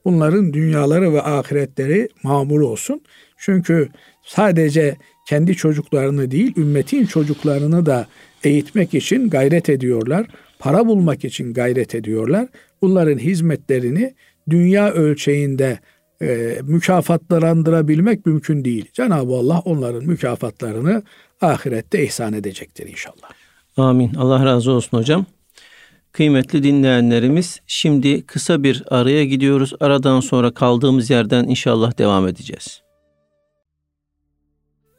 [0.06, 3.02] Bunların dünyaları ve ahiretleri mamur olsun.
[3.38, 3.90] Çünkü
[4.24, 4.98] sadece
[5.28, 8.08] kendi çocuklarını değil, ümmetin çocuklarını da
[8.44, 10.28] eğitmek için gayret ediyorlar.
[10.60, 12.48] Para bulmak için gayret ediyorlar.
[12.82, 14.14] Bunların hizmetlerini
[14.50, 15.80] dünya ölçeğinde
[16.22, 18.86] e, mükafatlandırabilmek mümkün değil.
[18.94, 21.04] Cenab-ı Allah onların mükafatlarını
[21.42, 23.30] ahirette ihsan edecektir inşallah.
[23.78, 24.14] Amin.
[24.14, 25.26] Allah razı olsun hocam.
[26.12, 29.74] Kıymetli dinleyenlerimiz şimdi kısa bir araya gidiyoruz.
[29.80, 32.82] Aradan sonra kaldığımız yerden inşallah devam edeceğiz.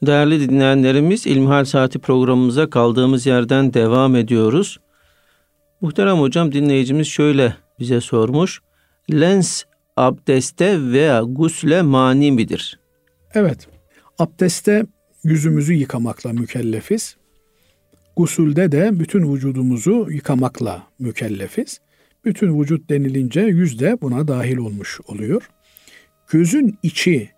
[0.03, 4.79] Değerli dinleyenlerimiz İlmihal Saati programımıza kaldığımız yerden devam ediyoruz.
[5.81, 8.61] Muhterem hocam dinleyicimiz şöyle bize sormuş.
[9.13, 9.63] Lens
[9.97, 12.81] abdeste veya gusle mani midir?
[13.35, 13.69] Evet.
[14.19, 14.87] Abdeste
[15.25, 17.17] yüzümüzü yıkamakla mükellefiz.
[18.17, 21.81] Gusulde de bütün vücudumuzu yıkamakla mükellefiz.
[22.25, 25.51] Bütün vücut denilince yüz de buna dahil olmuş oluyor.
[26.29, 27.31] Gözün içi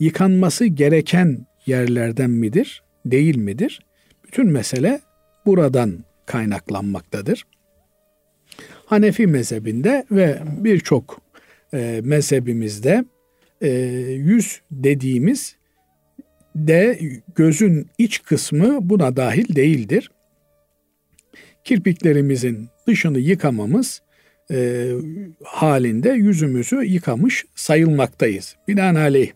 [0.00, 3.80] yıkanması gereken yerlerden midir, değil midir?
[4.24, 5.00] Bütün mesele
[5.46, 7.44] buradan kaynaklanmaktadır.
[8.86, 11.20] Hanefi mezhebinde ve birçok
[11.74, 13.04] e, mezhebimizde
[13.60, 13.70] e,
[14.16, 15.56] yüz dediğimiz
[16.54, 16.98] de
[17.34, 20.10] gözün iç kısmı buna dahil değildir.
[21.64, 24.02] Kirpiklerimizin dışını yıkamamız
[24.50, 24.90] e,
[25.44, 28.56] halinde yüzümüzü yıkamış sayılmaktayız.
[28.68, 29.32] Binaenaleyh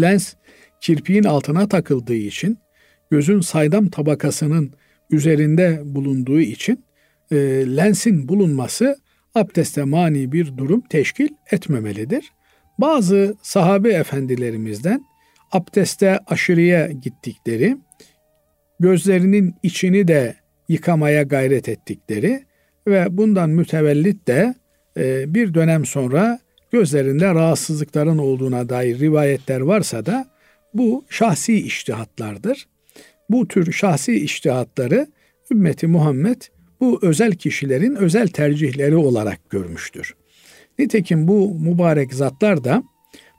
[0.00, 0.34] lens
[0.80, 2.58] kirpiğin altına takıldığı için
[3.10, 4.72] gözün saydam tabakasının
[5.10, 6.83] üzerinde bulunduğu için
[7.30, 7.36] e,
[7.76, 8.96] lensin bulunması
[9.34, 12.32] abdeste mani bir durum teşkil etmemelidir.
[12.78, 15.04] Bazı sahabe efendilerimizden
[15.52, 17.76] abdeste aşırıya gittikleri,
[18.80, 20.34] gözlerinin içini de
[20.68, 22.44] yıkamaya gayret ettikleri
[22.86, 24.54] ve bundan mütevellit de
[24.96, 26.38] e, bir dönem sonra
[26.72, 30.26] gözlerinde rahatsızlıkların olduğuna dair rivayetler varsa da
[30.74, 32.66] bu şahsi iştihatlardır.
[33.30, 35.06] Bu tür şahsi iştihatları
[35.50, 36.42] ümmeti Muhammed
[36.80, 40.14] bu özel kişilerin özel tercihleri olarak görmüştür.
[40.78, 42.82] Nitekim bu mübarek zatlar da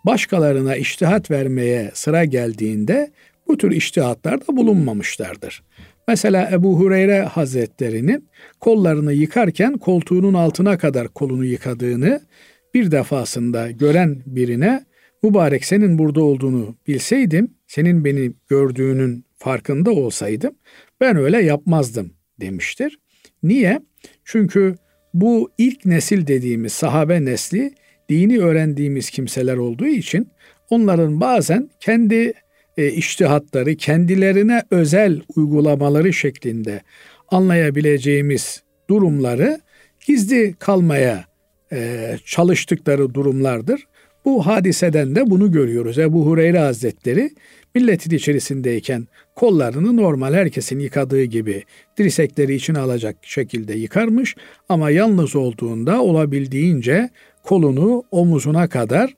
[0.05, 3.11] başkalarına iştihat vermeye sıra geldiğinde
[3.47, 5.63] bu tür iştihatlarda bulunmamışlardır.
[6.07, 8.27] Mesela Ebu Hureyre Hazretleri'nin
[8.59, 12.21] kollarını yıkarken koltuğunun altına kadar kolunu yıkadığını
[12.73, 14.85] bir defasında gören birine
[15.23, 20.55] mübarek senin burada olduğunu bilseydim, senin beni gördüğünün farkında olsaydım
[21.01, 22.99] ben öyle yapmazdım demiştir.
[23.45, 23.79] Niye?
[24.25, 24.75] Çünkü
[25.13, 27.73] bu ilk nesil dediğimiz sahabe nesli
[28.09, 30.29] dini öğrendiğimiz kimseler olduğu için
[30.69, 32.33] onların bazen kendi
[32.77, 36.81] e, iştihatları, kendilerine özel uygulamaları şeklinde
[37.27, 39.59] anlayabileceğimiz durumları
[40.07, 41.25] gizli kalmaya
[41.71, 43.87] e, çalıştıkları durumlardır.
[44.25, 45.99] Bu hadiseden de bunu görüyoruz.
[45.99, 47.29] Ebu Hureyre Hazretleri
[47.75, 51.63] milletin içerisindeyken kollarını normal herkesin yıkadığı gibi
[51.97, 54.35] dirsekleri içine alacak şekilde yıkarmış
[54.69, 57.09] ama yalnız olduğunda olabildiğince
[57.43, 59.15] kolunu omuzuna kadar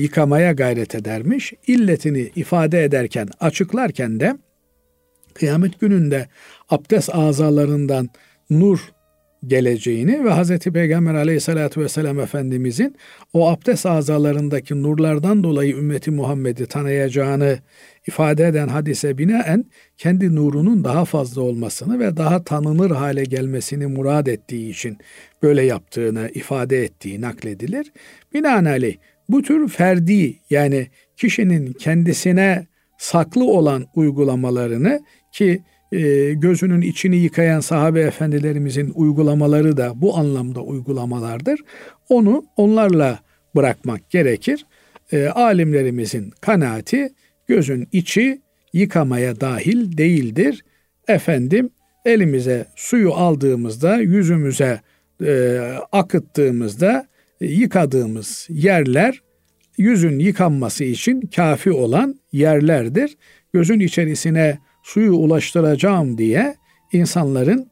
[0.00, 1.52] yıkamaya gayret edermiş.
[1.66, 4.36] İlletini ifade ederken, açıklarken de
[5.34, 6.28] kıyamet gününde
[6.70, 8.08] abdest azalarından
[8.50, 8.93] nur
[9.48, 10.58] geleceğini ve Hz.
[10.58, 12.96] Peygamber aleyhissalatü vesselam Efendimizin
[13.32, 17.58] o abdest azalarındaki nurlardan dolayı ümmeti Muhammed'i tanıyacağını
[18.06, 19.64] ifade eden hadise binaen
[19.98, 24.98] kendi nurunun daha fazla olmasını ve daha tanınır hale gelmesini murad ettiği için
[25.42, 27.92] böyle yaptığını ifade ettiği nakledilir.
[28.34, 28.96] Binaenaleyh
[29.28, 32.66] bu tür ferdi yani kişinin kendisine
[32.98, 35.00] saklı olan uygulamalarını
[35.32, 35.62] ki
[35.94, 41.60] e, gözünün içini yıkayan sahabe efendilerimizin uygulamaları da bu anlamda uygulamalardır.
[42.08, 43.18] Onu onlarla
[43.56, 44.66] bırakmak gerekir.
[45.12, 47.08] E, alimlerimizin kanaati
[47.46, 48.40] gözün içi
[48.72, 50.64] yıkamaya dahil değildir.
[51.08, 51.70] Efendim
[52.04, 54.80] elimize suyu aldığımızda yüzümüze
[55.24, 55.58] e,
[55.92, 57.06] akıttığımızda
[57.40, 59.22] e, yıkadığımız yerler
[59.78, 63.16] yüzün yıkanması için kafi olan yerlerdir.
[63.52, 66.56] Gözün içerisine suyu ulaştıracağım diye
[66.92, 67.70] insanların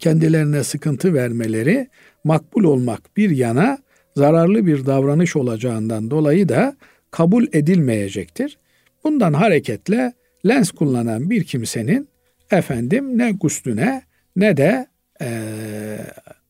[0.00, 1.88] kendilerine sıkıntı vermeleri
[2.24, 3.78] makbul olmak bir yana
[4.16, 6.76] zararlı bir davranış olacağından dolayı da
[7.10, 8.58] kabul edilmeyecektir.
[9.04, 10.12] Bundan hareketle
[10.46, 12.08] lens kullanan bir kimsenin
[12.50, 14.02] efendim ne guslüne
[14.36, 14.86] ne de
[15.22, 15.28] e,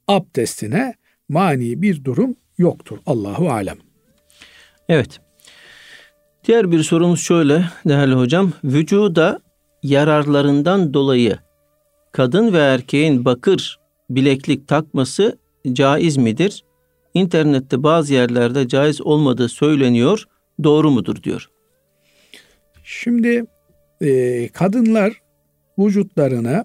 [0.09, 0.95] abdestine
[1.29, 2.99] mani bir durum yoktur.
[3.07, 3.77] Allahu alem.
[4.89, 5.21] Evet.
[6.45, 8.53] Diğer bir sorumuz şöyle değerli hocam.
[8.65, 9.41] Vücuda
[9.83, 11.39] yararlarından dolayı
[12.13, 13.79] kadın ve erkeğin bakır
[14.11, 15.39] bileklik takması
[15.73, 16.65] caiz midir?
[17.15, 20.25] İnternette bazı yerlerde caiz olmadığı söyleniyor.
[20.63, 21.51] Doğru mudur diyor.
[22.85, 23.45] Şimdi
[24.01, 25.23] e, kadınlar
[25.79, 26.65] vücutlarına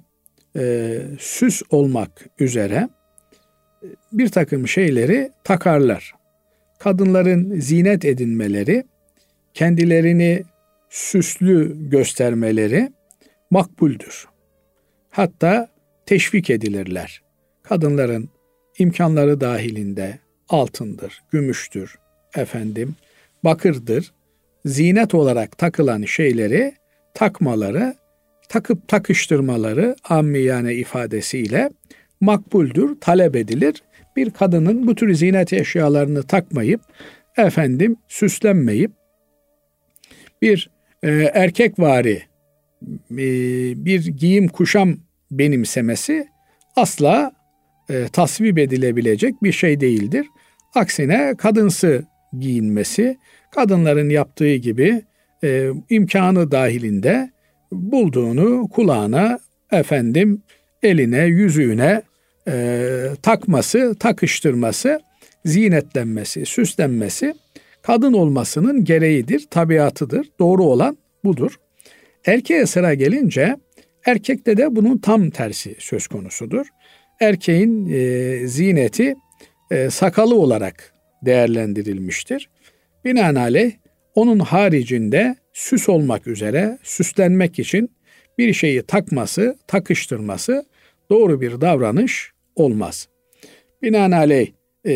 [0.57, 2.89] e, süs olmak üzere
[3.83, 6.13] e, bir takım şeyleri takarlar.
[6.79, 8.83] Kadınların zinet edinmeleri,
[9.53, 10.43] kendilerini
[10.89, 12.89] süslü göstermeleri
[13.53, 14.27] makbuldür.
[15.09, 15.69] Hatta
[16.05, 17.21] teşvik edilirler.
[17.63, 18.29] Kadınların
[18.77, 21.95] imkanları dahilinde altındır, gümüştür,
[22.35, 22.95] efendim,
[23.43, 24.13] bakırdır,
[24.65, 26.73] zinet olarak takılan şeyleri
[27.13, 27.95] takmaları,
[28.49, 31.69] takıp takıştırmaları ammiyane ifadesiyle
[32.21, 33.83] makbuldür, talep edilir.
[34.15, 36.81] Bir kadının bu tür zinet eşyalarını takmayıp,
[37.37, 38.91] efendim süslenmeyip,
[40.41, 40.69] bir
[41.03, 42.32] e, erkek vari
[43.11, 43.17] e,
[43.85, 44.95] bir giyim kuşam
[45.31, 46.27] benimsemesi
[46.75, 47.31] asla
[47.89, 50.27] e, tasvip edilebilecek bir şey değildir.
[50.75, 52.05] Aksine kadınsı
[52.39, 53.17] giyinmesi,
[53.51, 55.01] kadınların yaptığı gibi
[55.43, 57.31] e, imkanı dahilinde
[57.71, 59.39] bulduğunu kulağına,
[59.71, 60.41] efendim
[60.83, 62.01] eline, yüzüğüne
[63.21, 64.99] takması, takıştırması,
[65.45, 67.33] zinetlenmesi, süslenmesi
[67.81, 70.29] kadın olmasının gereğidir, tabiatıdır.
[70.39, 71.59] Doğru olan budur.
[72.25, 73.55] Erkeğe sıra gelince
[74.05, 76.67] erkekte de bunun tam tersi söz konusudur.
[77.19, 79.15] Erkeğin e, zineti
[79.71, 80.93] e, sakalı olarak
[81.25, 82.49] değerlendirilmiştir.
[83.05, 83.71] Binaenaleyh
[84.15, 87.91] onun haricinde süs olmak üzere süslenmek için
[88.37, 90.65] bir şeyi takması, takıştırması
[91.09, 93.07] doğru bir davranış olmaz.
[93.81, 94.51] Binaenaleyh
[94.87, 94.93] e,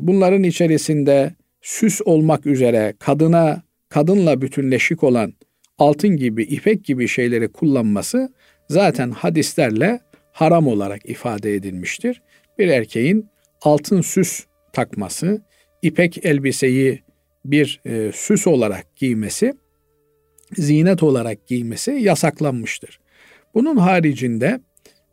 [0.00, 5.34] bunların içerisinde süs olmak üzere kadına kadınla bütünleşik olan
[5.78, 8.32] altın gibi, ipek gibi şeyleri kullanması
[8.68, 10.00] zaten hadislerle
[10.32, 12.22] haram olarak ifade edilmiştir.
[12.58, 13.28] Bir erkeğin
[13.62, 15.42] altın süs takması,
[15.82, 17.02] ipek elbiseyi
[17.44, 19.54] bir e, süs olarak giymesi,
[20.52, 23.00] zinet olarak giymesi yasaklanmıştır.
[23.54, 24.60] Bunun haricinde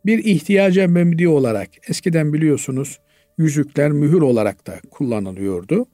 [0.06, 2.98] bir ihtiyaca memdi olarak eskiden biliyorsunuz
[3.38, 5.86] yüzükler mühür olarak da kullanılıyordu.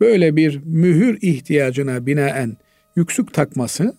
[0.00, 2.56] Böyle bir mühür ihtiyacına binaen
[2.96, 3.94] yüksük takması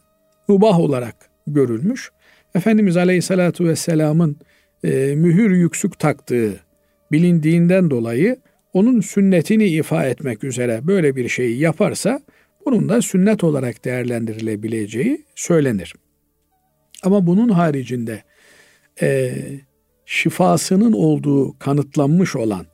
[0.48, 1.16] mubah olarak
[1.48, 2.12] görülmüş.
[2.56, 4.38] Efendimiz Aleyhisselatü Vesselam'ın
[4.84, 6.60] e, mühür yüksük taktığı
[7.12, 8.38] bilindiğinden dolayı
[8.74, 12.22] onun sünnetini ifa etmek üzere böyle bir şeyi yaparsa
[12.66, 15.96] bunun da sünnet olarak değerlendirilebileceği söylenir.
[17.04, 18.24] Ama bunun haricinde
[19.02, 19.34] e,
[20.06, 22.66] şifasının olduğu kanıtlanmış olan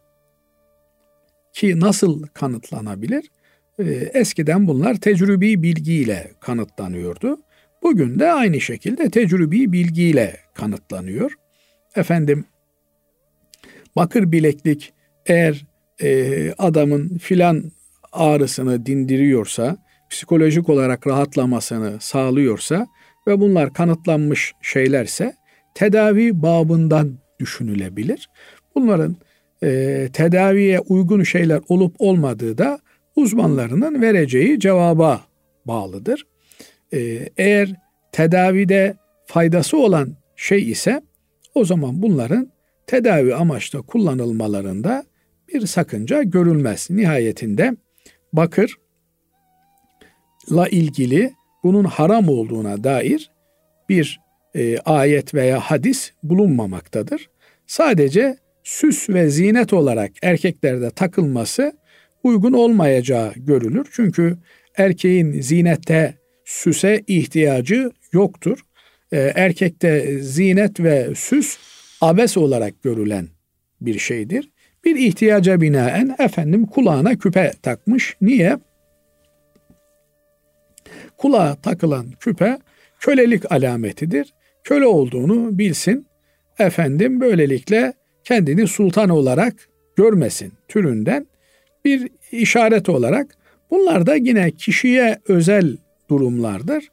[1.53, 3.31] ki nasıl kanıtlanabilir?
[3.79, 3.83] E,
[4.13, 7.37] eskiden bunlar tecrübi bilgiyle kanıtlanıyordu.
[7.83, 11.31] Bugün de aynı şekilde tecrübi bilgiyle kanıtlanıyor.
[11.95, 12.45] Efendim
[13.95, 14.93] bakır bileklik
[15.25, 15.65] eğer
[16.01, 17.71] e, adamın filan
[18.11, 19.77] ağrısını dindiriyorsa,
[20.09, 22.87] psikolojik olarak rahatlamasını sağlıyorsa
[23.27, 25.35] ve bunlar kanıtlanmış şeylerse
[25.75, 28.29] tedavi babından düşünülebilir.
[28.75, 29.15] Bunların
[29.63, 32.79] e, tedaviye uygun şeyler olup olmadığı da
[33.15, 35.21] uzmanlarının vereceği cevaba
[35.65, 36.25] bağlıdır.
[36.93, 37.75] E, eğer
[38.11, 41.01] tedavide faydası olan şey ise
[41.55, 42.51] o zaman bunların
[42.87, 45.03] tedavi amaçlı kullanılmalarında
[45.53, 46.87] bir sakınca görülmez.
[46.89, 47.75] Nihayetinde
[48.33, 48.77] bakır
[50.51, 53.31] la ilgili bunun haram olduğuna dair
[53.89, 54.19] bir
[54.55, 57.29] e, ayet veya hadis bulunmamaktadır.
[57.67, 61.73] Sadece süs ve zinet olarak erkeklerde takılması
[62.23, 63.87] uygun olmayacağı görülür.
[63.91, 64.37] Çünkü
[64.77, 66.22] erkeğin zinette
[66.53, 68.59] süse ihtiyacı yoktur.
[69.11, 71.57] E, erkekte zinet ve süs
[72.01, 73.27] abes olarak görülen
[73.81, 74.49] bir şeydir.
[74.85, 78.17] Bir ihtiyaca binaen efendim kulağına küpe takmış.
[78.21, 78.57] Niye?
[81.17, 82.57] Kulağa takılan küpe
[82.99, 84.33] kölelik alametidir.
[84.63, 86.07] Köle olduğunu bilsin.
[86.59, 91.27] Efendim böylelikle kendini sultan olarak görmesin türünden
[91.85, 93.37] bir işaret olarak
[93.71, 95.77] bunlar da yine kişiye özel
[96.13, 96.83] durumlardır.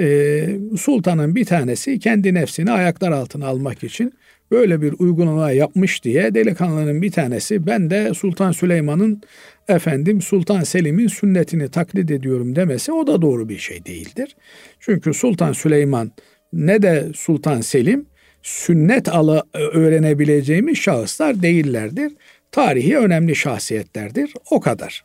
[0.00, 4.12] Ee, sultanın bir tanesi kendi nefsini ayaklar altına almak için
[4.50, 9.22] böyle bir uygulama yapmış diye delikanlının bir tanesi ben de Sultan Süleyman'ın
[9.68, 14.36] efendim Sultan Selim'in sünnetini taklit ediyorum demesi o da doğru bir şey değildir.
[14.80, 16.12] Çünkü Sultan Süleyman
[16.52, 18.06] ne de Sultan Selim
[18.42, 22.12] sünnet alı öğrenebileceğimiz şahıslar değillerdir.
[22.52, 24.34] Tarihi önemli şahsiyetlerdir.
[24.50, 25.04] O kadar.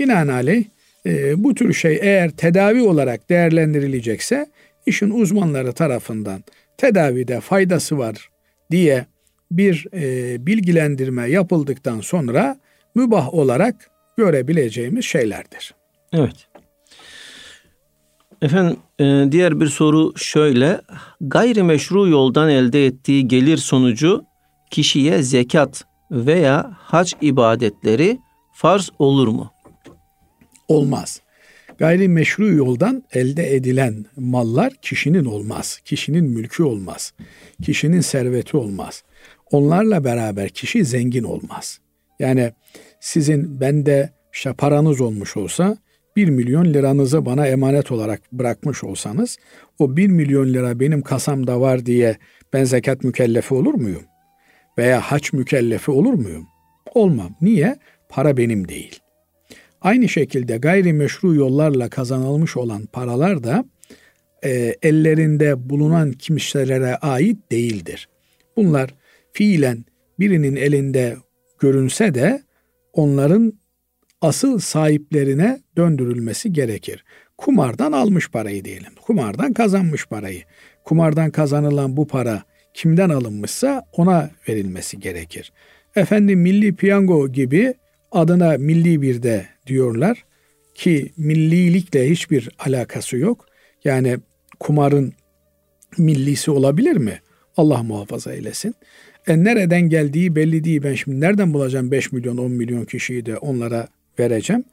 [0.00, 0.64] Binaenaleyh
[1.06, 4.46] e, bu tür şey eğer tedavi olarak değerlendirilecekse
[4.86, 6.44] işin uzmanları tarafından
[6.78, 8.28] tedavide faydası var
[8.70, 9.06] diye
[9.50, 12.56] bir e, bilgilendirme yapıldıktan sonra
[12.94, 15.74] mübah olarak görebileceğimiz şeylerdir.
[16.12, 16.48] Evet.
[18.42, 20.80] Efendim e, diğer bir soru şöyle.
[21.20, 24.24] Gayrimeşru yoldan elde ettiği gelir sonucu
[24.70, 28.18] kişiye zekat veya hac ibadetleri
[28.52, 29.50] farz olur mu?
[30.68, 31.20] Olmaz.
[31.78, 35.80] Gayrimeşru yoldan elde edilen mallar kişinin olmaz.
[35.84, 37.12] Kişinin mülkü olmaz.
[37.62, 39.04] Kişinin serveti olmaz.
[39.50, 41.80] Onlarla beraber kişi zengin olmaz.
[42.18, 42.52] Yani
[43.00, 45.76] sizin bende işte paranız olmuş olsa
[46.16, 49.36] 1 milyon liranızı bana emanet olarak bırakmış olsanız
[49.78, 52.16] o 1 milyon lira benim kasamda var diye
[52.52, 54.02] ben zekat mükellefi olur muyum?
[54.78, 56.46] Veya haç mükellefi olur muyum?
[56.94, 57.36] Olmam.
[57.40, 57.76] Niye?
[58.08, 59.00] Para benim değil.
[59.86, 63.64] Aynı şekilde gayrimeşru yollarla kazanılmış olan paralar da
[64.44, 68.08] e, ellerinde bulunan kimselere ait değildir.
[68.56, 68.94] Bunlar
[69.32, 69.84] fiilen
[70.18, 71.16] birinin elinde
[71.58, 72.42] görünse de
[72.92, 73.52] onların
[74.20, 77.04] asıl sahiplerine döndürülmesi gerekir.
[77.38, 78.92] Kumardan almış parayı diyelim.
[79.02, 80.42] Kumardan kazanmış parayı.
[80.84, 82.42] Kumardan kazanılan bu para
[82.74, 85.52] kimden alınmışsa ona verilmesi gerekir.
[85.96, 87.74] Efendim milli piyango gibi
[88.16, 90.24] adına milli bir de diyorlar
[90.74, 93.46] ki millilikle hiçbir alakası yok.
[93.84, 94.18] Yani
[94.60, 95.12] kumarın
[95.98, 97.20] millisi olabilir mi?
[97.56, 98.74] Allah muhafaza eylesin.
[99.26, 100.82] E nereden geldiği belli değil.
[100.82, 103.88] Ben şimdi nereden bulacağım 5 milyon 10 milyon kişiyi de onlara
[104.18, 104.64] vereceğim.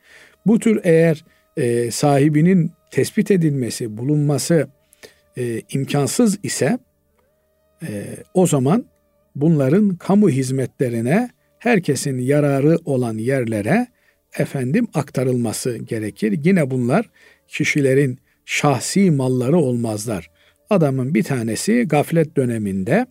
[0.46, 1.26] Bu tür eğer
[1.58, 4.68] e, sahibinin tespit edilmesi, bulunması
[5.38, 6.80] e, imkansız ise
[7.88, 8.86] e, o zaman
[9.36, 11.30] bunların kamu hizmetlerine
[11.64, 13.88] herkesin yararı olan yerlere
[14.38, 16.40] efendim aktarılması gerekir.
[16.44, 17.10] Yine bunlar
[17.48, 20.30] kişilerin şahsi malları olmazlar.
[20.70, 23.06] Adamın bir tanesi gaflet döneminde,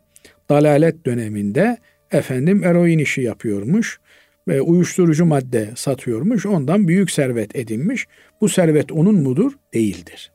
[0.51, 1.77] dalalet döneminde
[2.11, 4.01] efendim eroin işi yapıyormuş
[4.49, 6.47] ve uyuşturucu madde satıyormuş.
[6.47, 8.07] Ondan büyük servet edinmiş.
[8.41, 9.53] Bu servet onun mudur?
[9.75, 10.33] Değildir.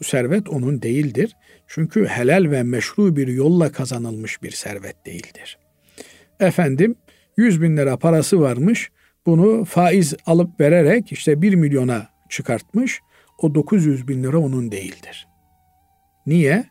[0.00, 1.36] Bu servet onun değildir.
[1.66, 5.58] Çünkü helal ve meşru bir yolla kazanılmış bir servet değildir.
[6.40, 6.96] Efendim
[7.36, 8.90] 100 bin lira parası varmış.
[9.26, 13.00] Bunu faiz alıp vererek işte 1 milyona çıkartmış.
[13.38, 15.28] O 900 bin lira onun değildir.
[16.26, 16.64] Niye?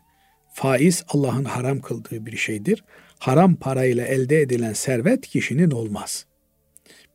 [0.52, 2.84] Faiz Allah'ın haram kıldığı bir şeydir.
[3.18, 6.26] Haram parayla elde edilen servet kişinin olmaz.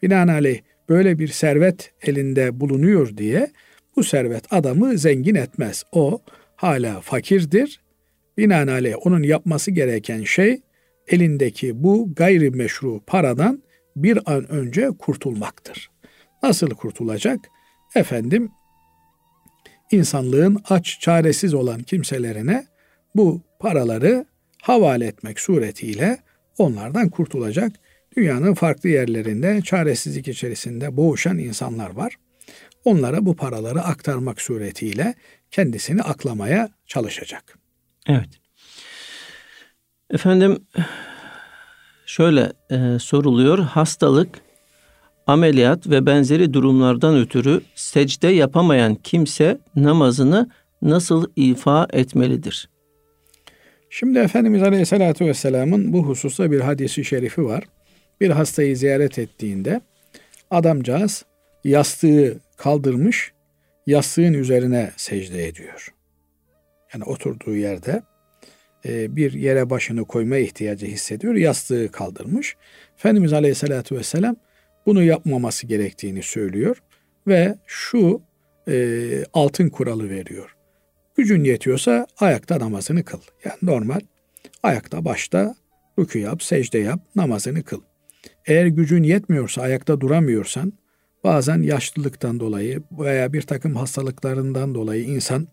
[0.03, 3.51] Binaenaleyh böyle bir servet elinde bulunuyor diye
[3.95, 5.83] bu servet adamı zengin etmez.
[5.91, 6.21] O
[6.55, 7.81] hala fakirdir.
[8.37, 10.61] Binaenaleyh onun yapması gereken şey
[11.09, 13.63] elindeki bu gayrimeşru paradan
[13.95, 15.91] bir an önce kurtulmaktır.
[16.43, 17.39] Nasıl kurtulacak?
[17.95, 18.51] Efendim
[19.91, 22.65] insanlığın aç çaresiz olan kimselerine
[23.15, 24.25] bu paraları
[24.61, 26.17] havale etmek suretiyle
[26.57, 27.71] onlardan kurtulacak.
[28.17, 32.15] Dünyanın farklı yerlerinde çaresizlik içerisinde boğuşan insanlar var.
[32.85, 35.13] Onlara bu paraları aktarmak suretiyle
[35.51, 37.59] kendisini aklamaya çalışacak.
[38.07, 38.38] Evet.
[40.13, 40.59] Efendim
[42.05, 43.59] şöyle e, soruluyor.
[43.59, 44.29] Hastalık,
[45.27, 50.49] ameliyat ve benzeri durumlardan ötürü secde yapamayan kimse namazını
[50.81, 52.69] nasıl ifa etmelidir?
[53.89, 57.63] Şimdi Efendimiz Aleyhisselatü Vesselam'ın bu hususta bir hadisi şerifi var.
[58.21, 59.81] Bir hastayı ziyaret ettiğinde
[60.51, 61.25] adamcağız
[61.63, 63.33] yastığı kaldırmış,
[63.87, 65.93] yastığın üzerine secde ediyor.
[66.93, 68.03] Yani oturduğu yerde
[68.85, 71.35] bir yere başını koyma ihtiyacı hissediyor.
[71.35, 72.55] Yastığı kaldırmış.
[72.97, 74.35] Efendimiz Aleyhisselatü Vesselam
[74.85, 76.81] bunu yapmaması gerektiğini söylüyor
[77.27, 78.21] ve şu
[78.67, 80.55] e, altın kuralı veriyor.
[81.17, 83.19] Gücün yetiyorsa ayakta namazını kıl.
[83.45, 83.99] Yani normal
[84.63, 85.55] ayakta başta
[85.97, 87.81] rükû yap, secde yap, namazını kıl.
[88.45, 90.73] Eğer gücün yetmiyorsa, ayakta duramıyorsan,
[91.23, 95.47] bazen yaşlılıktan dolayı veya bir takım hastalıklarından dolayı insan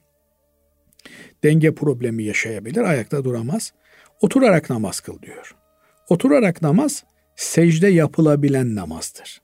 [1.45, 3.73] denge problemi yaşayabilir, ayakta duramaz.
[4.21, 5.55] Oturarak namaz kıl diyor.
[6.09, 7.05] Oturarak namaz
[7.37, 9.43] secde yapılabilen namazdır.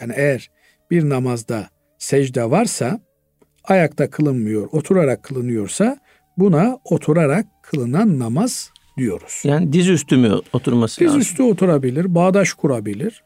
[0.00, 0.50] Yani eğer
[0.90, 1.68] bir namazda
[1.98, 3.00] secde varsa
[3.64, 5.98] ayakta kılınmıyor, oturarak kılınıyorsa
[6.36, 9.42] buna oturarak kılınan namaz diyoruz.
[9.44, 11.20] Yani diz üstü mü oturması diz lazım?
[11.20, 13.24] Diz üstü oturabilir, bağdaş kurabilir.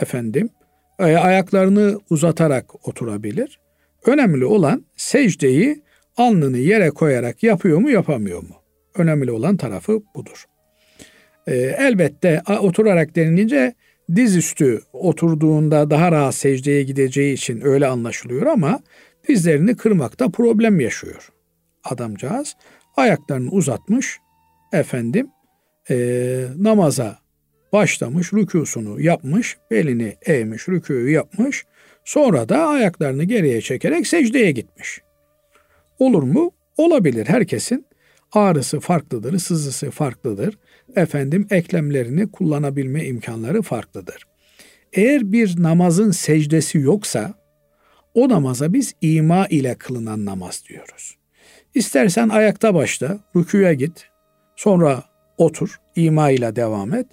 [0.00, 0.50] Efendim,
[0.98, 3.60] ayaklarını uzatarak oturabilir.
[4.06, 5.82] Önemli olan secdeyi
[6.20, 8.56] alnını yere koyarak yapıyor mu yapamıyor mu?
[8.94, 10.44] Önemli olan tarafı budur.
[11.46, 13.74] Ee, elbette oturarak denilince
[14.16, 18.80] dizüstü oturduğunda daha rahat secdeye gideceği için öyle anlaşılıyor ama
[19.28, 21.28] dizlerini kırmakta problem yaşıyor
[21.84, 22.56] adamcağız.
[22.96, 24.18] Ayaklarını uzatmış
[24.72, 25.28] efendim
[25.90, 25.96] e,
[26.58, 27.18] namaza
[27.72, 31.64] başlamış, rükusunu yapmış, belini eğmiş, rükûyu yapmış.
[32.04, 35.00] Sonra da ayaklarını geriye çekerek secdeye gitmiş.
[36.00, 36.50] Olur mu?
[36.76, 37.26] Olabilir.
[37.26, 37.86] Herkesin
[38.32, 40.58] ağrısı farklıdır, sızısı farklıdır.
[40.96, 44.24] Efendim eklemlerini kullanabilme imkanları farklıdır.
[44.92, 47.34] Eğer bir namazın secdesi yoksa
[48.14, 51.16] o namaza biz ima ile kılınan namaz diyoruz.
[51.74, 54.08] İstersen ayakta başla, rüküye git,
[54.56, 55.02] sonra
[55.38, 57.06] otur, ima ile devam et.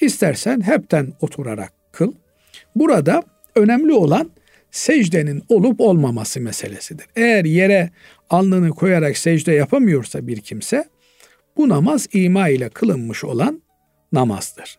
[0.00, 2.12] İstersen hepten oturarak kıl.
[2.76, 3.22] Burada
[3.56, 4.30] önemli olan
[4.70, 7.06] secdenin olup olmaması meselesidir.
[7.16, 7.90] Eğer yere
[8.30, 10.84] alnını koyarak secde yapamıyorsa bir kimse
[11.56, 13.62] bu namaz ima ile kılınmış olan
[14.12, 14.78] namazdır.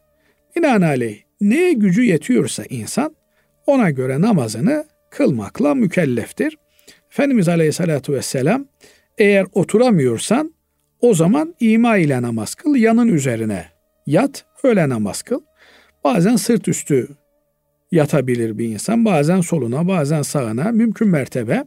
[0.56, 3.16] Binaenaleyh neye gücü yetiyorsa insan
[3.66, 6.58] ona göre namazını kılmakla mükelleftir.
[7.12, 8.66] Efendimiz Aleyhisselatü Vesselam
[9.18, 10.54] eğer oturamıyorsan
[11.02, 13.66] o zaman ima ile namaz kıl, yanın üzerine
[14.06, 15.42] yat, öyle namaz kıl.
[16.04, 17.08] Bazen sırt üstü
[17.92, 21.64] yatabilir bir insan, bazen soluna, bazen sağına, mümkün mertebe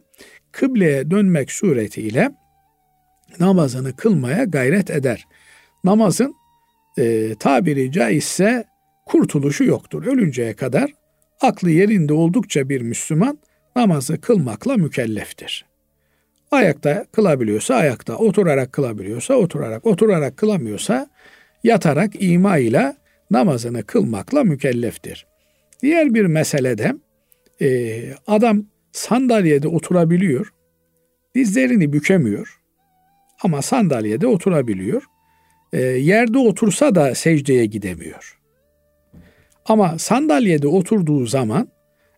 [0.54, 2.30] kıbleye dönmek suretiyle
[3.40, 5.26] namazını kılmaya gayret eder.
[5.84, 6.34] Namazın
[6.98, 8.64] e, tabiri caizse
[9.06, 10.06] kurtuluşu yoktur.
[10.06, 10.90] Ölünceye kadar
[11.40, 13.38] aklı yerinde oldukça bir Müslüman
[13.76, 15.64] namazı kılmakla mükelleftir.
[16.50, 21.10] Ayakta kılabiliyorsa ayakta, oturarak kılabiliyorsa oturarak, oturarak kılamıyorsa
[21.64, 22.96] yatarak ima ile
[23.30, 25.26] namazını kılmakla mükelleftir.
[25.82, 26.94] Diğer bir meselede
[27.60, 30.54] e, adam sandalyede oturabiliyor,
[31.34, 32.60] dizlerini bükemiyor
[33.42, 35.02] ama sandalyede oturabiliyor.
[35.72, 38.38] E, yerde otursa da secdeye gidemiyor.
[39.64, 41.68] Ama sandalyede oturduğu zaman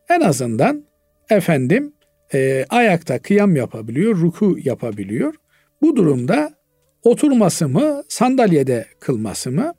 [0.09, 0.85] en azından
[1.31, 1.93] efendim
[2.35, 5.35] e, ayakta kıyam yapabiliyor, ruku yapabiliyor.
[5.83, 6.55] Bu durumda
[7.03, 9.73] oturması mı, sandalyede kılması mı?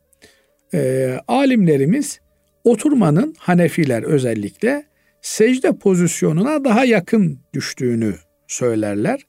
[0.74, 2.20] E, alimlerimiz
[2.64, 4.87] oturmanın Hanefiler özellikle
[5.22, 8.16] secde pozisyonuna daha yakın düştüğünü
[8.48, 9.22] söylerler.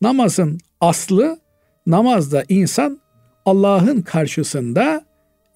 [0.00, 1.38] Namazın aslı
[1.86, 3.00] namazda insan
[3.44, 5.04] Allah'ın karşısında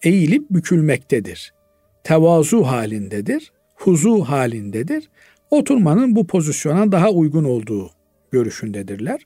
[0.02, 1.54] eğilip bükülmektedir.
[2.04, 5.08] Tevazu halindedir, huzu halindedir.
[5.50, 7.90] Oturmanın bu pozisyona daha uygun olduğu
[8.30, 9.20] görüşündedirler.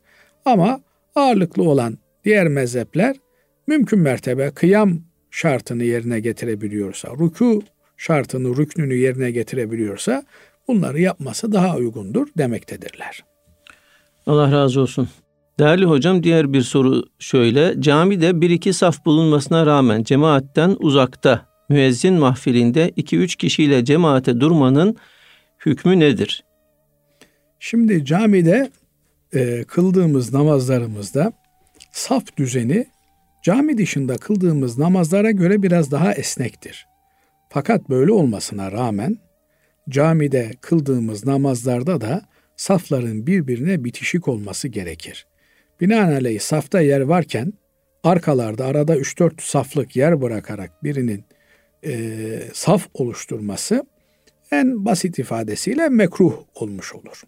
[0.45, 0.81] Ama
[1.15, 3.17] ağırlıklı olan diğer mezhepler
[3.67, 5.01] mümkün mertebe kıyam
[5.31, 7.63] şartını yerine getirebiliyorsa, ruku
[7.97, 10.25] şartını, rüknünü yerine getirebiliyorsa
[10.69, 13.25] bunları yapması daha uygundur demektedirler.
[14.27, 15.09] Allah razı olsun.
[15.59, 17.81] Değerli hocam diğer bir soru şöyle.
[17.81, 24.97] Camide bir iki saf bulunmasına rağmen cemaatten uzakta müezzin mahfilinde iki üç kişiyle cemaate durmanın
[25.67, 26.45] hükmü nedir?
[27.59, 28.71] Şimdi camide
[29.35, 31.33] e, kıldığımız namazlarımızda
[31.93, 32.87] saf düzeni
[33.43, 36.87] cami dışında kıldığımız namazlara göre biraz daha esnektir.
[37.49, 39.19] Fakat böyle olmasına rağmen
[39.89, 42.23] camide kıldığımız namazlarda da
[42.57, 45.27] safların birbirine bitişik olması gerekir.
[45.81, 47.53] Binaenaleyh safta yer varken
[48.05, 51.25] arkalarda arada 3-4 saflık yer bırakarak birinin
[51.85, 51.93] e,
[52.53, 53.87] saf oluşturması
[54.51, 57.23] en basit ifadesiyle mekruh olmuş olur.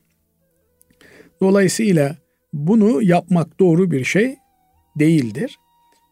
[1.41, 2.17] Dolayısıyla
[2.53, 4.37] bunu yapmak doğru bir şey
[4.99, 5.59] değildir.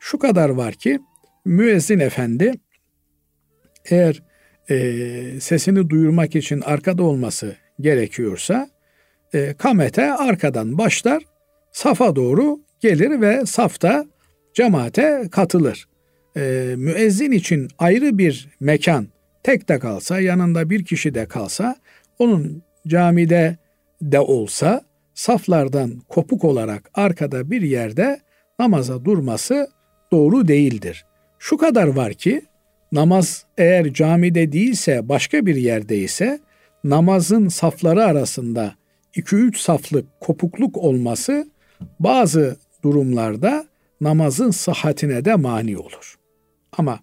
[0.00, 0.98] Şu kadar var ki
[1.44, 2.54] müezzin efendi
[3.84, 4.22] eğer
[4.70, 8.68] e, sesini duyurmak için arkada olması gerekiyorsa
[9.34, 11.22] e, kamete arkadan başlar
[11.72, 14.06] safa doğru gelir ve safta
[14.54, 15.88] cemaate katılır.
[16.36, 19.08] E, müezzin için ayrı bir mekan
[19.42, 21.76] tek de kalsa yanında bir kişi de kalsa
[22.18, 23.56] onun camide
[24.02, 24.80] de olsa
[25.14, 28.20] saflardan kopuk olarak arkada bir yerde
[28.58, 29.68] namaza durması
[30.12, 31.04] doğru değildir.
[31.38, 32.42] Şu kadar var ki
[32.94, 36.40] namaz eğer camide değilse başka bir yerde ise
[36.84, 38.74] namazın safları arasında
[39.14, 41.48] 2-3 saflık kopukluk olması
[42.00, 43.64] bazı durumlarda
[44.00, 46.14] namazın sıhhatine de mani olur.
[46.78, 47.00] Ama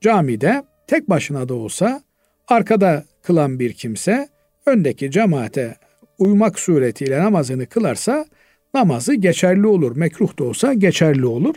[0.00, 2.02] camide tek başına da olsa
[2.48, 4.28] arkada kılan bir kimse
[4.66, 5.76] öndeki cemaate
[6.18, 8.26] uymak suretiyle namazını kılarsa
[8.74, 9.96] namazı geçerli olur.
[9.96, 11.54] Mekruh da olsa geçerli olur.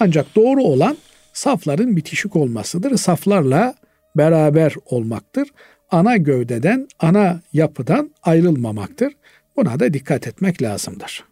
[0.00, 0.96] Ancak doğru olan
[1.34, 2.96] safların bitişik olmasıdır.
[2.96, 3.74] Saflarla
[4.16, 5.48] beraber olmaktır.
[5.90, 9.12] Ana gövdeden, ana yapıdan ayrılmamaktır.
[9.56, 11.24] Buna da dikkat etmek lazımdır.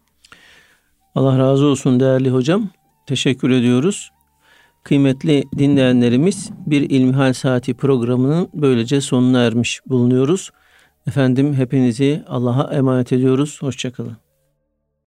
[1.15, 2.69] Allah razı olsun değerli hocam.
[3.07, 4.11] Teşekkür ediyoruz.
[4.83, 10.51] Kıymetli dinleyenlerimiz bir İlmihal Saati programının böylece sonuna ermiş bulunuyoruz.
[11.07, 13.57] Efendim hepinizi Allah'a emanet ediyoruz.
[13.61, 14.22] Hoşçakalın.